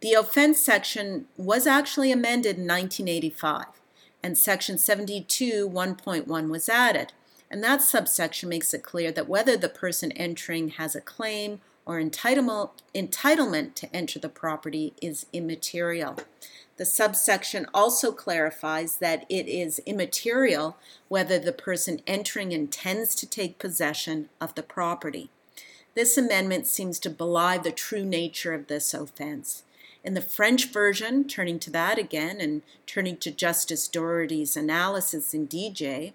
the 0.00 0.12
offense 0.12 0.60
section 0.60 1.26
was 1.36 1.66
actually 1.66 2.12
amended 2.12 2.56
in 2.56 2.68
1985, 2.68 3.66
and 4.22 4.38
section 4.38 4.78
72 4.78 5.68
1.1 5.68 6.48
was 6.48 6.68
added. 6.68 7.12
And 7.50 7.64
that 7.64 7.82
subsection 7.82 8.48
makes 8.48 8.72
it 8.74 8.82
clear 8.82 9.10
that 9.12 9.28
whether 9.28 9.56
the 9.56 9.68
person 9.68 10.12
entering 10.12 10.68
has 10.70 10.94
a 10.94 11.00
claim 11.00 11.60
or 11.86 12.00
entitlement, 12.00 12.70
entitlement 12.94 13.74
to 13.74 13.96
enter 13.96 14.18
the 14.18 14.28
property 14.28 14.92
is 15.00 15.26
immaterial. 15.32 16.18
The 16.76 16.84
subsection 16.84 17.66
also 17.74 18.12
clarifies 18.12 18.98
that 18.98 19.24
it 19.28 19.48
is 19.48 19.80
immaterial 19.80 20.76
whether 21.08 21.38
the 21.40 21.52
person 21.52 22.00
entering 22.06 22.52
intends 22.52 23.16
to 23.16 23.26
take 23.26 23.58
possession 23.58 24.28
of 24.40 24.54
the 24.54 24.62
property. 24.62 25.30
This 25.94 26.16
amendment 26.16 26.68
seems 26.68 27.00
to 27.00 27.10
belie 27.10 27.58
the 27.58 27.72
true 27.72 28.04
nature 28.04 28.54
of 28.54 28.68
this 28.68 28.94
offense. 28.94 29.64
In 30.04 30.14
the 30.14 30.20
French 30.20 30.66
version, 30.66 31.24
turning 31.24 31.58
to 31.60 31.70
that 31.70 31.98
again 31.98 32.40
and 32.40 32.62
turning 32.86 33.16
to 33.18 33.30
Justice 33.30 33.88
Doherty's 33.88 34.56
analysis 34.56 35.34
in 35.34 35.48
DJ, 35.48 36.12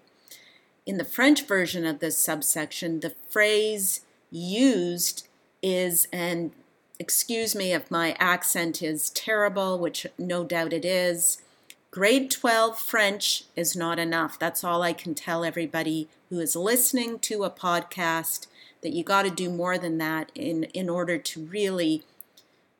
in 0.86 0.98
the 0.98 1.04
French 1.04 1.46
version 1.46 1.86
of 1.86 2.00
this 2.00 2.18
subsection, 2.18 3.00
the 3.00 3.14
phrase 3.28 4.00
used 4.30 5.26
is, 5.62 6.08
and 6.12 6.52
excuse 6.98 7.54
me 7.54 7.72
if 7.72 7.90
my 7.90 8.14
accent 8.18 8.82
is 8.82 9.10
terrible, 9.10 9.78
which 9.78 10.06
no 10.18 10.44
doubt 10.44 10.72
it 10.72 10.84
is, 10.84 11.42
grade 11.90 12.30
12 12.30 12.78
French 12.78 13.44
is 13.56 13.76
not 13.76 13.98
enough. 13.98 14.38
That's 14.38 14.64
all 14.64 14.82
I 14.82 14.92
can 14.92 15.14
tell 15.14 15.44
everybody 15.44 16.08
who 16.28 16.40
is 16.40 16.56
listening 16.56 17.18
to 17.20 17.44
a 17.44 17.50
podcast 17.50 18.46
that 18.82 18.92
you 18.92 19.02
got 19.02 19.22
to 19.22 19.30
do 19.30 19.48
more 19.48 19.78
than 19.78 19.96
that 19.98 20.30
in, 20.34 20.64
in 20.64 20.90
order 20.90 21.16
to 21.16 21.44
really, 21.46 22.02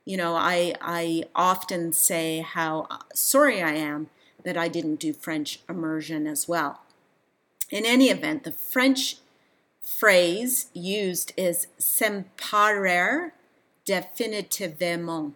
you 0.04 0.16
know, 0.16 0.34
I, 0.34 0.75
I 0.80 1.25
often 1.34 1.92
say 1.92 2.40
how 2.40 2.87
uh, 2.90 2.99
sorry 3.14 3.62
I 3.62 3.73
am 3.73 4.08
that 4.44 4.56
I 4.56 4.68
didn't 4.68 4.96
do 4.96 5.12
French 5.12 5.61
immersion 5.68 6.26
as 6.26 6.46
well. 6.46 6.80
In 7.70 7.87
any 7.87 8.11
event, 8.11 8.44
the 8.44 8.52
French 8.52 9.16
phrase 9.80 10.66
used 10.75 11.32
is 11.37 11.66
s'emparer 11.78 13.32
definitivement, 13.84 15.34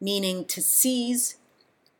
meaning 0.00 0.44
to 0.46 0.62
seize 0.62 1.36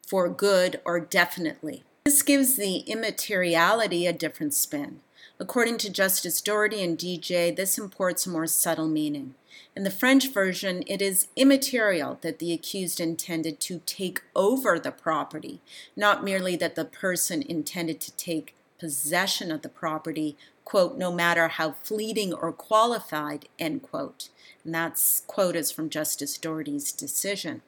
for 0.07 0.29
good 0.29 0.81
or 0.85 1.01
definitely. 1.01 1.85
This 2.05 2.23
gives 2.23 2.57
the 2.57 2.79
immateriality 2.79 4.07
a 4.07 4.13
different 4.13 4.55
spin. 4.55 5.01
According 5.41 5.79
to 5.79 5.91
Justice 5.91 6.43
Doherty 6.43 6.83
and 6.83 6.99
DJ, 6.99 7.57
this 7.57 7.79
imports 7.79 8.27
a 8.27 8.31
more 8.31 8.47
subtle 8.47 8.89
meaning. 8.89 9.37
In 9.75 9.85
the 9.85 9.91
French 9.91 10.31
version, 10.31 10.85
it 10.87 11.01
is 11.01 11.29
immaterial 11.35 12.19
that 12.21 12.41
the 12.41 12.53
accused 12.53 13.01
intended 13.01 13.59
to 13.61 13.81
take 13.87 14.21
over 14.37 14.79
the 14.79 14.93
property, 14.93 15.63
not 15.97 16.23
merely 16.23 16.57
that 16.57 16.75
the 16.75 16.85
person 16.85 17.41
intended 17.41 18.03
to 18.03 18.13
take 18.17 18.55
possession 18.79 19.51
of 19.51 19.63
the 19.63 19.71
property, 19.71 20.37
quote, 20.67 20.99
no 20.99 21.11
matter 21.11 21.49
how 21.49 21.73
fleeting 21.73 22.35
or 22.35 22.53
qualified, 22.53 23.49
end 23.59 23.81
quote. 23.81 24.29
And 24.63 24.75
that's 24.75 25.21
quote 25.27 25.57
is 25.57 25.73
from 25.73 25.89
Justice 25.89 26.37
Doherty's 26.37 26.93
decision. 26.93 27.63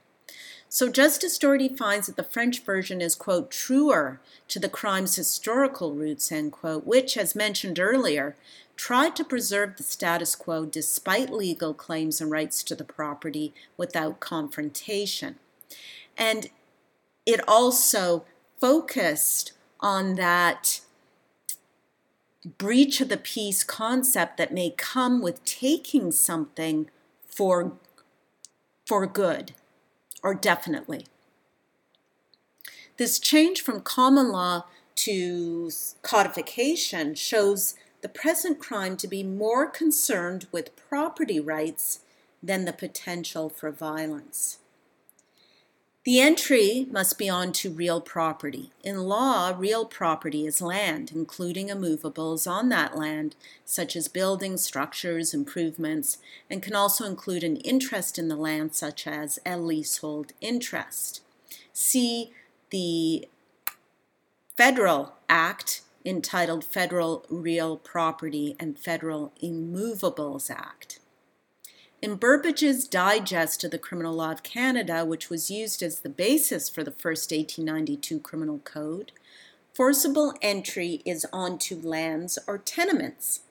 So 0.74 0.88
Justice 0.88 1.36
Doherty 1.36 1.68
finds 1.68 2.06
that 2.06 2.16
the 2.16 2.24
French 2.24 2.60
version 2.60 3.02
is, 3.02 3.14
quote, 3.14 3.50
truer 3.50 4.22
to 4.48 4.58
the 4.58 4.70
crime's 4.70 5.16
historical 5.16 5.92
roots, 5.92 6.32
end 6.32 6.52
quote, 6.52 6.86
which, 6.86 7.18
as 7.18 7.34
mentioned 7.34 7.78
earlier, 7.78 8.36
tried 8.74 9.14
to 9.16 9.22
preserve 9.22 9.76
the 9.76 9.82
status 9.82 10.34
quo 10.34 10.64
despite 10.64 11.28
legal 11.28 11.74
claims 11.74 12.22
and 12.22 12.30
rights 12.30 12.62
to 12.62 12.74
the 12.74 12.84
property 12.84 13.52
without 13.76 14.18
confrontation. 14.18 15.34
And 16.16 16.46
it 17.26 17.46
also 17.46 18.24
focused 18.58 19.52
on 19.80 20.14
that 20.14 20.80
breach 22.56 23.02
of 23.02 23.10
the 23.10 23.18
peace 23.18 23.62
concept 23.62 24.38
that 24.38 24.54
may 24.54 24.70
come 24.70 25.20
with 25.20 25.44
taking 25.44 26.12
something 26.12 26.88
for 27.26 27.72
for 28.86 29.06
good 29.06 29.52
or 30.22 30.34
definitely. 30.34 31.06
This 32.96 33.18
change 33.18 33.62
from 33.62 33.80
common 33.80 34.30
law 34.30 34.64
to 34.96 35.70
codification 36.02 37.14
shows 37.14 37.74
the 38.02 38.08
present 38.08 38.58
crime 38.58 38.96
to 38.98 39.08
be 39.08 39.22
more 39.22 39.66
concerned 39.66 40.46
with 40.52 40.76
property 40.76 41.40
rights 41.40 42.00
than 42.42 42.64
the 42.64 42.72
potential 42.72 43.48
for 43.48 43.70
violence 43.70 44.58
The 46.04 46.20
entry 46.20 46.88
must 46.90 47.16
be 47.16 47.28
onto 47.28 47.70
real 47.70 48.00
property. 48.00 48.72
In 48.82 49.04
law, 49.04 49.54
real 49.56 49.84
property 49.84 50.46
is 50.46 50.60
land, 50.60 51.12
including 51.14 51.68
immovables 51.68 52.50
on 52.50 52.70
that 52.70 52.96
land, 52.96 53.36
such 53.64 53.94
as 53.94 54.08
buildings, 54.08 54.64
structures, 54.64 55.32
improvements, 55.32 56.18
and 56.50 56.60
can 56.60 56.74
also 56.74 57.04
include 57.04 57.44
an 57.44 57.56
interest 57.58 58.18
in 58.18 58.26
the 58.26 58.34
land, 58.34 58.74
such 58.74 59.06
as 59.06 59.38
a 59.46 59.56
leasehold 59.56 60.32
interest. 60.40 61.22
See 61.72 62.32
the 62.70 63.28
Federal 64.56 65.14
Act 65.28 65.82
entitled 66.04 66.64
Federal 66.64 67.24
Real 67.28 67.76
Property 67.76 68.56
and 68.58 68.76
Federal 68.76 69.32
Immovables 69.40 70.50
Act. 70.50 70.98
In 72.02 72.16
Burbidge's 72.16 72.88
Digest 72.88 73.62
of 73.62 73.70
the 73.70 73.78
Criminal 73.78 74.14
Law 74.14 74.32
of 74.32 74.42
Canada, 74.42 75.04
which 75.04 75.30
was 75.30 75.52
used 75.52 75.84
as 75.84 76.00
the 76.00 76.08
basis 76.08 76.68
for 76.68 76.82
the 76.82 76.90
first 76.90 77.30
1892 77.30 78.18
Criminal 78.18 78.58
Code, 78.64 79.12
forcible 79.72 80.34
entry 80.42 81.00
is 81.04 81.24
onto 81.32 81.80
lands 81.80 82.40
or 82.48 82.58
tenements. 82.58 83.42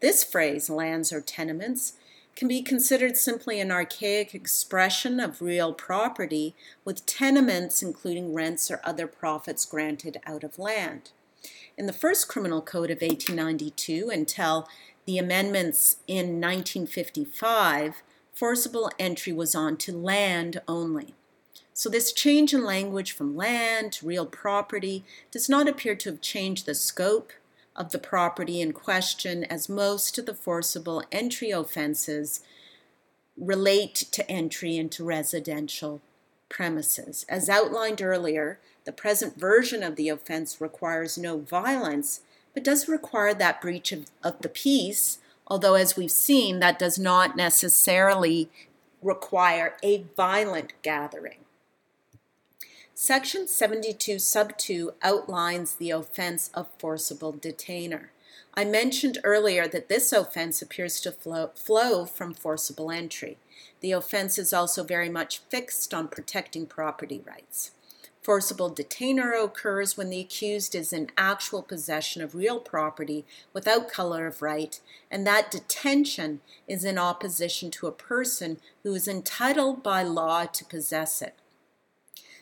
This 0.00 0.24
phrase, 0.24 0.68
lands 0.68 1.12
or 1.12 1.20
tenements, 1.20 1.92
can 2.34 2.48
be 2.48 2.62
considered 2.62 3.16
simply 3.16 3.60
an 3.60 3.70
archaic 3.70 4.34
expression 4.34 5.20
of 5.20 5.40
real 5.40 5.72
property, 5.72 6.56
with 6.84 7.06
tenements 7.06 7.80
including 7.80 8.34
rents 8.34 8.72
or 8.72 8.80
other 8.82 9.06
profits 9.06 9.64
granted 9.64 10.20
out 10.26 10.42
of 10.42 10.58
land. 10.58 11.12
In 11.78 11.86
the 11.86 11.92
first 11.92 12.28
Criminal 12.28 12.60
Code 12.60 12.90
of 12.90 13.00
1892 13.00 14.10
until 14.12 14.68
the 15.06 15.18
amendments 15.18 15.96
in 16.06 16.40
1955, 16.40 18.02
forcible 18.32 18.90
entry 18.98 19.32
was 19.32 19.54
on 19.54 19.76
to 19.78 19.96
land 19.96 20.60
only. 20.68 21.14
So, 21.72 21.88
this 21.88 22.12
change 22.12 22.52
in 22.52 22.64
language 22.64 23.12
from 23.12 23.36
land 23.36 23.92
to 23.94 24.06
real 24.06 24.26
property 24.26 25.04
does 25.30 25.48
not 25.48 25.68
appear 25.68 25.94
to 25.96 26.10
have 26.10 26.20
changed 26.20 26.66
the 26.66 26.74
scope 26.74 27.32
of 27.74 27.92
the 27.92 27.98
property 27.98 28.60
in 28.60 28.72
question, 28.72 29.44
as 29.44 29.68
most 29.68 30.18
of 30.18 30.26
the 30.26 30.34
forcible 30.34 31.02
entry 31.10 31.50
offenses 31.50 32.40
relate 33.36 33.94
to 33.94 34.30
entry 34.30 34.76
into 34.76 35.04
residential 35.04 36.02
premises. 36.50 37.24
As 37.28 37.48
outlined 37.48 38.02
earlier, 38.02 38.58
the 38.84 38.92
present 38.92 39.38
version 39.38 39.82
of 39.82 39.96
the 39.96 40.08
offense 40.10 40.60
requires 40.60 41.16
no 41.16 41.38
violence 41.38 42.20
but 42.54 42.64
does 42.64 42.88
require 42.88 43.34
that 43.34 43.60
breach 43.60 43.92
of, 43.92 44.06
of 44.22 44.40
the 44.40 44.48
peace, 44.48 45.18
although, 45.46 45.74
as 45.74 45.96
we've 45.96 46.10
seen, 46.10 46.60
that 46.60 46.78
does 46.78 46.98
not 46.98 47.36
necessarily 47.36 48.48
require 49.02 49.76
a 49.82 50.04
violent 50.16 50.72
gathering. 50.82 51.38
Section 52.94 53.48
72, 53.48 54.18
sub 54.18 54.58
2 54.58 54.92
outlines 55.02 55.74
the 55.74 55.90
offense 55.90 56.50
of 56.52 56.68
forcible 56.78 57.32
detainer. 57.32 58.12
I 58.52 58.64
mentioned 58.64 59.18
earlier 59.24 59.66
that 59.68 59.88
this 59.88 60.12
offense 60.12 60.60
appears 60.60 61.00
to 61.00 61.12
flow, 61.12 61.50
flow, 61.54 62.04
from 62.04 62.34
forcible 62.34 62.90
entry. 62.90 63.38
The 63.80 63.92
offense 63.92 64.38
is 64.38 64.52
also 64.52 64.84
very 64.84 65.08
much 65.08 65.38
fixed 65.48 65.94
on 65.94 66.08
protecting 66.08 66.66
property 66.66 67.22
rights. 67.26 67.70
Forcible 68.30 68.68
detainer 68.68 69.32
occurs 69.32 69.96
when 69.96 70.08
the 70.08 70.20
accused 70.20 70.76
is 70.76 70.92
in 70.92 71.10
actual 71.18 71.64
possession 71.64 72.22
of 72.22 72.36
real 72.36 72.60
property 72.60 73.24
without 73.52 73.90
color 73.90 74.28
of 74.28 74.40
right, 74.40 74.78
and 75.10 75.26
that 75.26 75.50
detention 75.50 76.40
is 76.68 76.84
in 76.84 76.96
opposition 76.96 77.72
to 77.72 77.88
a 77.88 77.90
person 77.90 78.58
who 78.84 78.94
is 78.94 79.08
entitled 79.08 79.82
by 79.82 80.04
law 80.04 80.44
to 80.44 80.64
possess 80.64 81.20
it. 81.20 81.34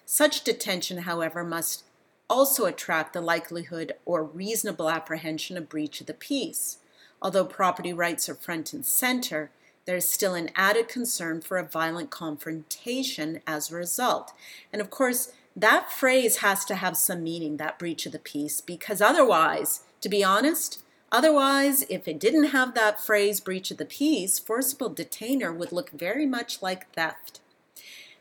Such 0.05 0.45
detention, 0.45 0.99
however, 0.99 1.43
must 1.43 1.85
also 2.29 2.67
attract 2.67 3.15
the 3.15 3.23
likelihood 3.23 3.95
or 4.05 4.23
reasonable 4.23 4.91
apprehension 4.91 5.57
of 5.57 5.71
breach 5.71 6.03
of 6.03 6.07
the 6.07 6.13
peace. 6.13 6.81
Although 7.23 7.47
property 7.47 7.95
rights 7.95 8.29
are 8.29 8.35
front 8.35 8.75
and 8.75 8.85
center, 8.85 9.51
there 9.87 9.97
is 9.97 10.07
still 10.07 10.35
an 10.35 10.51
added 10.55 10.87
concern 10.87 11.41
for 11.41 11.57
a 11.57 11.65
violent 11.65 12.11
confrontation 12.11 13.41
as 13.47 13.71
a 13.71 13.77
result. 13.77 14.35
And 14.71 14.83
of 14.83 14.91
course, 14.91 15.33
that 15.61 15.91
phrase 15.91 16.39
has 16.39 16.65
to 16.67 16.77
have 16.77 16.97
some 16.97 17.25
meaning, 17.25 17.57
that 17.57 17.79
breach 17.79 18.07
of 18.07 18.13
the 18.13 18.19
peace, 18.19 18.61
because 18.61 19.01
otherwise, 19.01 19.83
to 20.01 20.09
be 20.09 20.23
honest, 20.23 20.83
otherwise, 21.11 21.85
if 21.89 22.07
it 22.07 22.21
didn't 22.21 22.51
have 22.51 22.75
that 22.75 23.01
phrase, 23.01 23.41
breach 23.41 23.71
of 23.71 23.77
the 23.79 23.85
peace, 23.85 24.39
forcible 24.39 24.89
detainer 24.89 25.53
would 25.53 25.73
look 25.73 25.91
very 25.91 26.27
much 26.27 26.63
like 26.63 26.93
theft. 26.93 27.41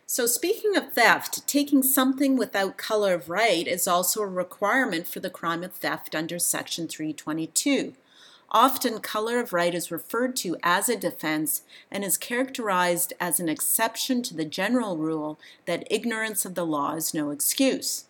So, 0.06 0.26
speaking 0.26 0.78
of 0.78 0.94
theft, 0.94 1.46
taking 1.48 1.84
something 1.84 2.38
without 2.38 2.78
color 2.78 3.14
of 3.14 3.30
right 3.30 3.68
is 3.68 3.88
also 3.88 4.22
a 4.22 4.28
requirement 4.28 5.06
for 5.06 5.20
the 5.20 5.30
crime 5.30 5.64
of 5.64 5.74
theft 5.74 6.16
under 6.16 6.40
Section 6.40 6.88
322. 6.88 7.94
Often, 8.52 9.00
color 9.00 9.40
of 9.40 9.52
right 9.52 9.76
is 9.76 9.92
referred 9.92 10.36
to 10.38 10.56
as 10.64 10.88
a 10.88 10.96
defense 10.96 11.64
and 11.92 12.04
is 12.04 12.18
characterized 12.18 13.12
as 13.20 13.40
an 13.40 13.50
exception 13.50 14.24
to 14.24 14.34
the 14.34 14.46
general 14.46 14.98
rule 14.98 15.38
that 15.66 15.88
ignorance 15.92 16.46
of 16.46 16.56
the 16.56 16.66
law 16.66 16.96
is 16.96 17.14
no 17.14 17.32
excuse. 17.32 18.06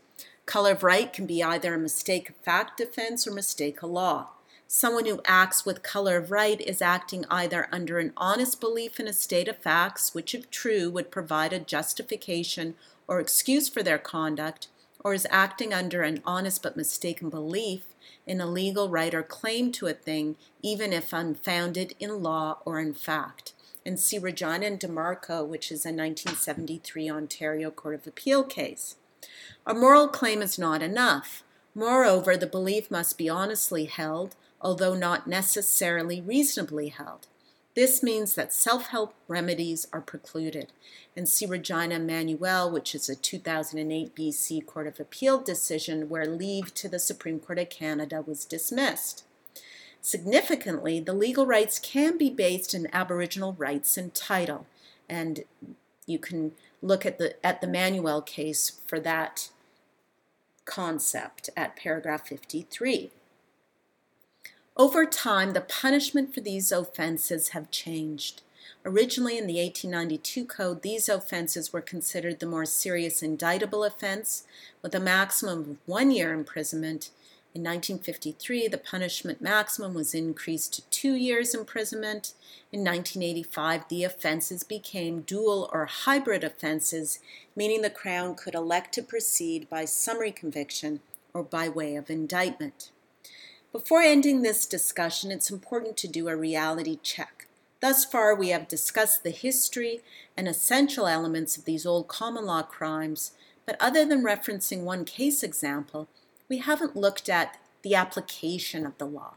Color 0.45 0.71
of 0.73 0.84
right 0.84 1.12
can 1.12 1.26
be 1.26 1.43
either 1.43 1.73
a 1.73 1.80
mistake 1.80 2.30
of 2.30 2.36
fact 2.38 2.78
defense 2.78 3.28
or 3.28 3.34
mistake 3.34 3.82
of 3.82 3.89
law. 3.89 4.30
Someone 4.67 5.06
who 5.06 5.21
acts 5.26 5.65
with 5.65 5.82
color 5.82 6.17
of 6.17 6.30
right 6.30 6.62
is 6.62 6.82
acting 6.82 7.26
either 7.32 7.67
under 7.71 8.00
an 8.00 8.13
honest 8.15 8.60
belief 8.60 9.00
in 9.00 9.08
a 9.08 9.13
state 9.13 9.47
of 9.47 9.58
facts, 9.58 10.13
which, 10.13 10.36
if 10.36 10.52
true, 10.52 10.89
would 10.89 11.10
provide 11.10 11.54
a 11.54 11.60
justification 11.60 12.76
or 13.08 13.19
excuse 13.19 13.69
for 13.69 13.82
their 13.82 13.97
conduct, 13.97 14.67
or 15.04 15.14
is 15.14 15.28
acting 15.30 15.74
under 15.74 16.02
an 16.02 16.22
honest 16.26 16.64
but 16.64 16.78
mistaken 16.78 17.30
belief 17.30 17.86
in 18.26 18.42
a 18.42 18.46
legal 18.46 18.90
right 18.90 19.14
or 19.14 19.24
claim 19.24 19.72
to 19.72 19.88
a 19.88 19.94
thing, 19.94 20.36
even 20.62 20.92
if 20.92 21.14
unfounded 21.14 21.96
in 22.00 22.22
law 22.22 22.58
or 22.66 22.80
in 22.80 22.94
fact. 22.94 23.54
And 23.86 24.00
see 24.00 24.18
Regina 24.18 24.66
and 24.66 24.80
DeMarco, 24.80 25.48
which 25.48 25.72
is 25.72 25.86
a 25.86 25.90
1973 25.90 27.10
Ontario 27.10 27.72
Court 27.72 27.96
of 27.96 28.08
Appeal 28.08 28.44
case. 28.44 28.96
A 29.66 29.74
moral 29.74 30.08
claim 30.10 30.42
is 30.42 30.60
not 30.60 30.82
enough. 30.82 31.44
Moreover, 31.74 32.36
the 32.36 32.48
belief 32.48 32.92
must 32.92 33.18
be 33.18 33.30
honestly 33.30 33.86
held, 33.86 34.36
although 34.60 34.96
not 34.96 35.28
necessarily 35.28 36.20
reasonably 36.20 36.90
held. 36.90 37.28
This 37.78 38.02
means 38.02 38.34
that 38.34 38.52
self 38.52 38.88
help 38.88 39.13
remedies 39.28 39.86
are 39.94 40.02
precluded. 40.02 40.74
And 41.16 41.30
see 41.30 41.46
Regina 41.46 42.00
Manuel, 42.00 42.72
which 42.72 42.96
is 42.96 43.08
a 43.08 43.16
2008 43.16 44.16
BC 44.16 44.66
Court 44.66 44.88
of 44.88 45.00
Appeal 45.00 45.40
decision 45.40 46.10
where 46.10 46.26
leave 46.26 46.74
to 46.74 46.90
the 46.90 46.98
Supreme 46.98 47.40
Court 47.40 47.60
of 47.60 47.70
Canada 47.70 48.24
was 48.26 48.46
dismissed. 48.46 49.26
Significantly, 50.02 51.00
the 51.00 51.13
legal 51.13 51.46
rights 51.46 51.78
can 51.78 52.18
be 52.18 52.32
based 52.32 52.74
in 52.74 52.90
Aboriginal 52.92 53.54
rights 53.54 53.96
and 53.96 54.12
title, 54.16 54.66
and 55.08 55.44
you 56.08 56.18
can 56.18 56.54
look 56.82 57.06
at 57.06 57.20
the 57.20 57.36
at 57.46 57.62
the 57.62 57.68
Manuel 57.68 58.24
case 58.24 58.80
for 58.88 59.00
that 59.02 59.50
concept 60.66 61.52
at 61.56 61.76
paragraph 61.76 62.28
53. 62.28 63.12
Over 64.80 65.08
time, 65.08 65.54
the 65.54 65.62
punishment 65.62 66.36
for 66.36 66.40
these 66.40 66.72
offenses 66.72 67.50
have 67.50 67.72
changed. 67.72 68.44
Originally, 68.86 69.36
in 69.36 69.48
the 69.48 69.60
1892 69.60 70.46
Code, 70.46 70.84
these 70.84 71.10
offenses 71.10 71.74
were 71.74 71.82
considered 71.82 72.40
the 72.40 72.46
more 72.46 72.63
serious 72.63 73.24
indictable 73.24 73.84
offense, 73.84 74.44
with 74.84 74.94
a 74.94 75.00
maximum 75.00 75.60
of 75.62 75.78
one 75.88 76.12
year 76.12 76.32
imprisonment. 76.32 77.10
In 77.56 77.63
1953, 77.63 78.68
the 78.68 78.78
punishment 78.78 79.42
maximum 79.42 79.96
was 79.96 80.13
increased 80.13 80.76
to 80.76 80.84
two 80.92 81.16
years 81.16 81.56
imprisonment. 81.56 82.34
In 82.72 82.82
1985, 82.82 83.90
the 83.90 84.04
offenses 84.04 84.63
became 84.63 85.22
dual 85.22 85.72
or 85.74 85.88
hybrid 85.88 86.44
offenses, 86.44 87.18
meaning 87.56 87.82
the 87.82 87.90
Crown 87.90 88.36
could 88.36 88.54
elect 88.54 88.94
to 88.94 89.02
proceed 89.02 89.68
by 89.72 89.86
summary 89.86 90.32
conviction 90.32 91.00
or 91.34 91.42
by 91.42 91.68
way 91.68 91.96
of 91.96 92.12
indictment. 92.12 92.92
Before 93.72 94.02
ending 94.02 94.42
this 94.42 94.66
discussion, 94.66 95.30
it's 95.30 95.52
important 95.52 95.98
to 95.98 96.08
do 96.08 96.30
a 96.30 96.36
reality 96.36 96.98
check. 97.04 97.48
Thus 97.82 98.06
far, 98.06 98.34
we 98.34 98.50
have 98.50 98.68
discussed 98.68 99.24
the 99.24 99.30
history 99.30 100.02
and 100.36 100.48
essential 100.48 101.06
elements 101.06 101.58
of 101.58 101.66
these 101.66 101.86
old 101.86 102.08
common 102.08 102.46
law 102.46 102.64
crimes, 102.64 103.34
but 103.66 103.76
other 103.80 104.06
than 104.06 104.24
referencing 104.24 104.82
one 104.82 105.04
case 105.04 105.44
example, 105.44 106.08
we 106.50 106.60
haven't 106.60 106.96
looked 106.96 107.28
at 107.28 107.60
the 107.84 107.94
application 107.94 108.86
of 108.86 108.98
the 108.98 109.06
law. 109.06 109.34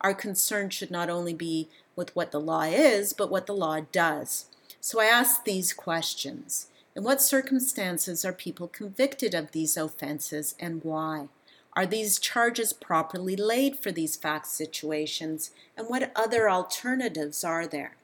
Our 0.00 0.14
concern 0.14 0.70
should 0.70 0.90
not 0.90 1.10
only 1.10 1.34
be 1.34 1.68
with 1.94 2.14
what 2.16 2.32
the 2.32 2.40
law 2.40 2.62
is, 2.62 3.12
but 3.12 3.30
what 3.30 3.46
the 3.46 3.54
law 3.54 3.80
does. 3.92 4.46
So 4.80 5.00
I 5.00 5.06
ask 5.06 5.44
these 5.44 5.72
questions 5.72 6.68
In 6.96 7.04
what 7.04 7.20
circumstances 7.20 8.24
are 8.24 8.32
people 8.32 8.68
convicted 8.68 9.34
of 9.34 9.52
these 9.52 9.76
offenses 9.76 10.54
and 10.58 10.82
why? 10.82 11.28
Are 11.76 11.86
these 11.86 12.18
charges 12.18 12.72
properly 12.72 13.34
laid 13.34 13.76
for 13.76 13.90
these 13.90 14.16
fact 14.16 14.46
situations, 14.46 15.50
and 15.76 15.88
what 15.88 16.12
other 16.14 16.48
alternatives 16.48 17.42
are 17.42 17.66
there? 17.66 17.96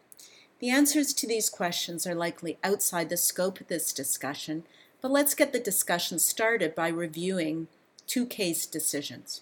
The 0.58 0.70
answers 0.70 1.14
to 1.14 1.26
these 1.26 1.48
questions 1.48 2.06
are 2.06 2.14
likely 2.14 2.58
outside 2.64 3.08
the 3.08 3.16
scope 3.16 3.60
of 3.60 3.68
this 3.68 3.92
discussion, 3.92 4.64
But 5.00 5.10
let's 5.10 5.34
get 5.34 5.52
the 5.52 5.60
discussion 5.60 6.18
started 6.18 6.74
by 6.74 6.88
reviewing 6.88 7.68
two 8.06 8.26
case 8.26 8.66
decisions. 8.66 9.40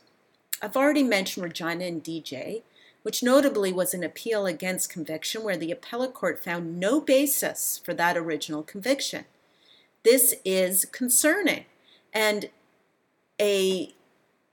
I've 0.63 0.77
already 0.77 1.03
mentioned 1.03 1.45
Regina 1.45 1.85
and 1.85 2.03
DJ, 2.05 2.63
which 3.03 3.23
notably 3.23 3.73
was 3.73 3.95
an 3.95 4.05
appeal 4.05 4.47
against 4.47 4.91
conviction 4.91 5.43
where 5.43 5.57
the 5.57 5.73
appellate 5.73 6.15
court 6.15 6.43
found 6.43 6.79
no 6.79 7.01
basis 7.01 7.81
for 7.85 7.95
that 7.95 8.17
original 8.17 8.63
conviction. 8.63 9.25
This 10.05 10.35
is 10.45 10.85
concerning, 10.85 11.65
and 12.13 12.51
a 13.41 13.95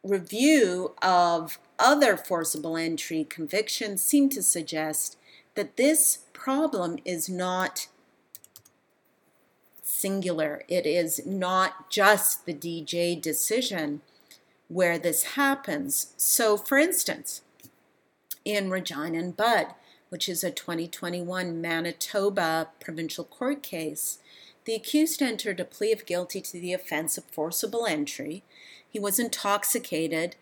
review 0.05 0.93
of 1.01 1.59
other 1.79 2.15
forcible 2.15 2.77
entry 2.77 3.25
convictions 3.27 4.01
seem 4.01 4.29
to 4.29 4.41
suggest 4.41 5.17
that 5.55 5.77
this 5.77 6.19
problem 6.33 6.97
is 7.03 7.27
not 7.27 7.87
singular. 9.81 10.63
It 10.67 10.85
is 10.85 11.25
not 11.25 11.89
just 11.89 12.45
the 12.45 12.53
DJ 12.53 13.19
decision 13.19 14.01
where 14.67 14.97
this 14.97 15.23
happens. 15.35 16.13
So, 16.17 16.57
for 16.57 16.77
instance, 16.77 17.41
in 18.43 18.69
Regina 18.69 19.17
and 19.17 19.35
Bud, 19.35 19.67
which 20.09 20.29
is 20.29 20.43
a 20.43 20.51
2021 20.51 21.59
Manitoba 21.59 22.69
provincial 22.79 23.23
court 23.23 23.63
case, 23.63 24.19
the 24.65 24.75
accused 24.75 25.21
entered 25.21 25.60
a 25.60 25.65
plea 25.65 25.91
of 25.91 26.06
guilty 26.06 26.41
to 26.41 26.60
the 26.60 26.73
offense 26.73 27.17
of 27.17 27.25
forcible 27.25 27.86
entry. 27.86 28.43
He 28.89 28.99
was 28.99 29.19
intoxicated 29.19 30.36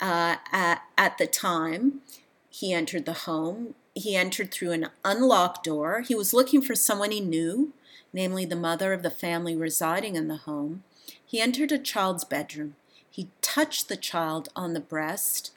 uh, 0.00 0.36
at, 0.52 0.82
at 0.96 1.18
the 1.18 1.26
time 1.26 2.00
he 2.48 2.72
entered 2.72 3.04
the 3.04 3.12
home. 3.12 3.74
He 3.94 4.16
entered 4.16 4.50
through 4.50 4.72
an 4.72 4.88
unlocked 5.04 5.64
door. 5.64 6.00
He 6.00 6.14
was 6.14 6.34
looking 6.34 6.62
for 6.62 6.74
someone 6.74 7.10
he 7.10 7.20
knew, 7.20 7.72
namely 8.12 8.44
the 8.44 8.56
mother 8.56 8.92
of 8.92 9.02
the 9.02 9.10
family 9.10 9.54
residing 9.54 10.16
in 10.16 10.28
the 10.28 10.36
home. 10.38 10.82
He 11.24 11.40
entered 11.40 11.72
a 11.72 11.78
child's 11.78 12.24
bedroom. 12.24 12.74
He 13.10 13.28
touched 13.42 13.88
the 13.88 13.96
child 13.96 14.48
on 14.56 14.72
the 14.72 14.80
breast, 14.80 15.52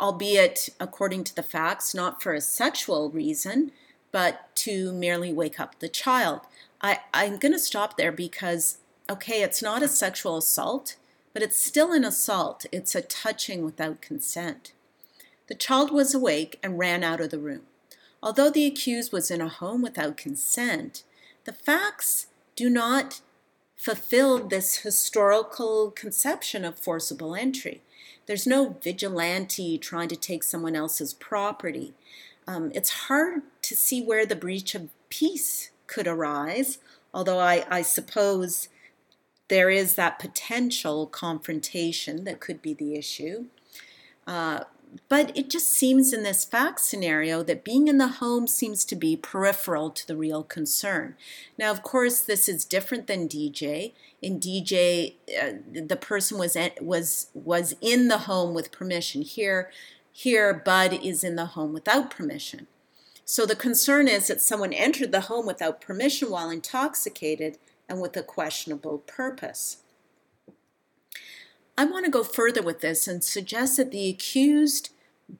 albeit 0.00 0.70
according 0.80 1.24
to 1.24 1.34
the 1.34 1.42
facts, 1.42 1.94
not 1.94 2.22
for 2.22 2.32
a 2.32 2.40
sexual 2.40 3.10
reason, 3.10 3.72
but 4.12 4.54
to 4.56 4.92
merely 4.92 5.32
wake 5.32 5.58
up 5.58 5.78
the 5.78 5.88
child. 5.88 6.40
I, 6.80 7.00
I'm 7.12 7.38
going 7.38 7.52
to 7.52 7.58
stop 7.58 7.96
there 7.96 8.12
because, 8.12 8.78
okay, 9.10 9.42
it's 9.42 9.62
not 9.62 9.82
a 9.82 9.88
sexual 9.88 10.36
assault, 10.36 10.96
but 11.32 11.42
it's 11.42 11.56
still 11.56 11.92
an 11.92 12.04
assault. 12.04 12.66
It's 12.70 12.94
a 12.94 13.02
touching 13.02 13.64
without 13.64 14.02
consent. 14.02 14.72
The 15.48 15.54
child 15.54 15.90
was 15.90 16.14
awake 16.14 16.58
and 16.62 16.78
ran 16.78 17.02
out 17.02 17.20
of 17.20 17.30
the 17.30 17.38
room. 17.38 17.62
Although 18.22 18.50
the 18.50 18.66
accused 18.66 19.12
was 19.12 19.30
in 19.30 19.40
a 19.40 19.48
home 19.48 19.82
without 19.82 20.16
consent, 20.16 21.02
the 21.44 21.52
facts 21.52 22.28
do 22.54 22.70
not 22.70 23.20
fulfill 23.76 24.46
this 24.46 24.78
historical 24.78 25.90
conception 25.90 26.64
of 26.64 26.78
forcible 26.78 27.34
entry. 27.34 27.82
There's 28.26 28.46
no 28.46 28.76
vigilante 28.80 29.76
trying 29.78 30.08
to 30.08 30.16
take 30.16 30.44
someone 30.44 30.76
else's 30.76 31.14
property. 31.14 31.94
Um, 32.46 32.72
it's 32.74 32.90
hard 32.90 33.42
to 33.62 33.76
see 33.76 34.02
where 34.02 34.26
the 34.26 34.36
breach 34.36 34.74
of 34.74 34.90
peace 35.08 35.70
could 35.86 36.06
arise, 36.06 36.78
although 37.14 37.38
I, 37.38 37.64
I 37.70 37.82
suppose 37.82 38.68
there 39.48 39.70
is 39.70 39.94
that 39.94 40.18
potential 40.18 41.06
confrontation 41.06 42.24
that 42.24 42.40
could 42.40 42.62
be 42.62 42.74
the 42.74 42.94
issue. 42.94 43.46
Uh, 44.26 44.64
but 45.08 45.36
it 45.36 45.48
just 45.48 45.70
seems 45.70 46.12
in 46.12 46.22
this 46.22 46.44
fact 46.44 46.80
scenario 46.80 47.42
that 47.42 47.64
being 47.64 47.88
in 47.88 47.98
the 47.98 48.08
home 48.08 48.46
seems 48.46 48.84
to 48.84 48.96
be 48.96 49.16
peripheral 49.16 49.90
to 49.90 50.06
the 50.06 50.16
real 50.16 50.42
concern. 50.42 51.16
Now, 51.58 51.70
of 51.70 51.82
course, 51.82 52.20
this 52.20 52.48
is 52.48 52.64
different 52.64 53.06
than 53.06 53.28
DJ. 53.28 53.92
In 54.20 54.38
DJ, 54.38 55.14
uh, 55.40 55.52
the 55.72 55.96
person 55.96 56.38
was 56.38 56.56
was 56.80 57.28
was 57.32 57.74
in 57.80 58.08
the 58.08 58.18
home 58.18 58.54
with 58.54 58.72
permission. 58.72 59.22
Here, 59.22 59.70
here, 60.12 60.52
Bud 60.52 60.92
is 61.02 61.24
in 61.24 61.36
the 61.36 61.46
home 61.46 61.72
without 61.72 62.10
permission. 62.10 62.66
So 63.24 63.46
the 63.46 63.56
concern 63.56 64.08
is 64.08 64.26
that 64.26 64.42
someone 64.42 64.72
entered 64.72 65.10
the 65.10 65.22
home 65.22 65.46
without 65.46 65.80
permission 65.80 66.30
while 66.30 66.50
intoxicated 66.50 67.56
and 67.88 68.00
with 68.00 68.16
a 68.16 68.22
questionable 68.22 68.98
purpose. 68.98 69.78
I 71.78 71.86
want 71.86 72.04
to 72.04 72.10
go 72.10 72.22
further 72.22 72.60
with 72.60 72.80
this 72.80 73.08
and 73.08 73.24
suggest 73.24 73.78
that 73.78 73.90
the 73.90 74.08
accused 74.10 74.90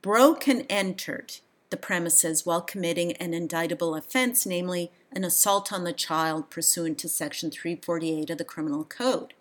broke 0.00 0.48
and 0.48 0.64
entered 0.70 1.35
the 1.68 1.76
premises 1.76 2.46
while 2.46 2.62
committing 2.62 3.12
an 3.12 3.35
indictable 3.35 3.94
offense, 3.94 4.46
namely 4.46 4.90
an 5.12 5.24
assault 5.24 5.72
on 5.72 5.85
the 5.85 5.92
child 5.92 6.48
pursuant 6.48 6.98
to 6.98 7.08
Section 7.08 7.50
348 7.50 8.30
of 8.30 8.38
the 8.38 8.44
Criminal 8.44 8.85
Code. 8.85 9.35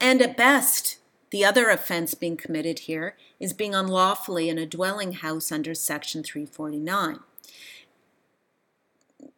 And 0.00 0.22
at 0.22 0.36
best, 0.36 0.99
the 1.30 1.44
other 1.44 1.68
offense 1.68 2.14
being 2.14 2.36
committed 2.36 2.80
here 2.80 3.16
is 3.38 3.52
being 3.52 3.74
unlawfully 3.74 4.48
in 4.48 4.58
a 4.58 4.66
dwelling 4.66 5.14
house 5.14 5.52
under 5.52 5.74
Section 5.74 6.22
349. 6.22 7.20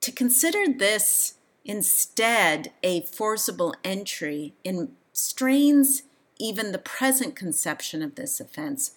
To 0.00 0.12
consider 0.12 0.72
this 0.72 1.34
instead 1.64 2.72
a 2.82 3.02
forcible 3.02 3.74
entry 3.84 4.54
in 4.64 4.92
strains 5.12 6.02
even 6.38 6.72
the 6.72 6.78
present 6.78 7.36
conception 7.36 8.02
of 8.02 8.16
this 8.16 8.40
offense, 8.40 8.92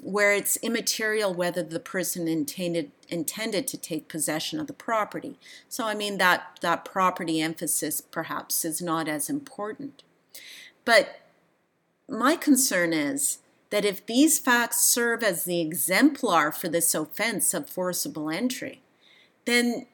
where 0.00 0.32
it's 0.32 0.56
immaterial 0.58 1.34
whether 1.34 1.62
the 1.62 1.80
person 1.80 2.28
intended 2.28 2.92
intended 3.08 3.66
to 3.66 3.76
take 3.76 4.08
possession 4.08 4.60
of 4.60 4.68
the 4.68 4.72
property. 4.72 5.38
So 5.68 5.84
I 5.84 5.94
mean 5.94 6.18
that 6.18 6.58
that 6.62 6.84
property 6.84 7.40
emphasis 7.40 8.00
perhaps 8.00 8.64
is 8.64 8.80
not 8.80 9.08
as 9.08 9.28
important. 9.28 10.02
But 10.84 11.27
my 12.08 12.36
concern 12.36 12.92
is 12.92 13.38
that 13.70 13.84
if 13.84 14.04
these 14.06 14.38
facts 14.38 14.80
serve 14.80 15.22
as 15.22 15.44
the 15.44 15.60
exemplar 15.60 16.50
for 16.50 16.68
this 16.68 16.94
offense 16.94 17.52
of 17.52 17.68
forcible 17.68 18.30
entry, 18.30 18.80
then 19.44 19.86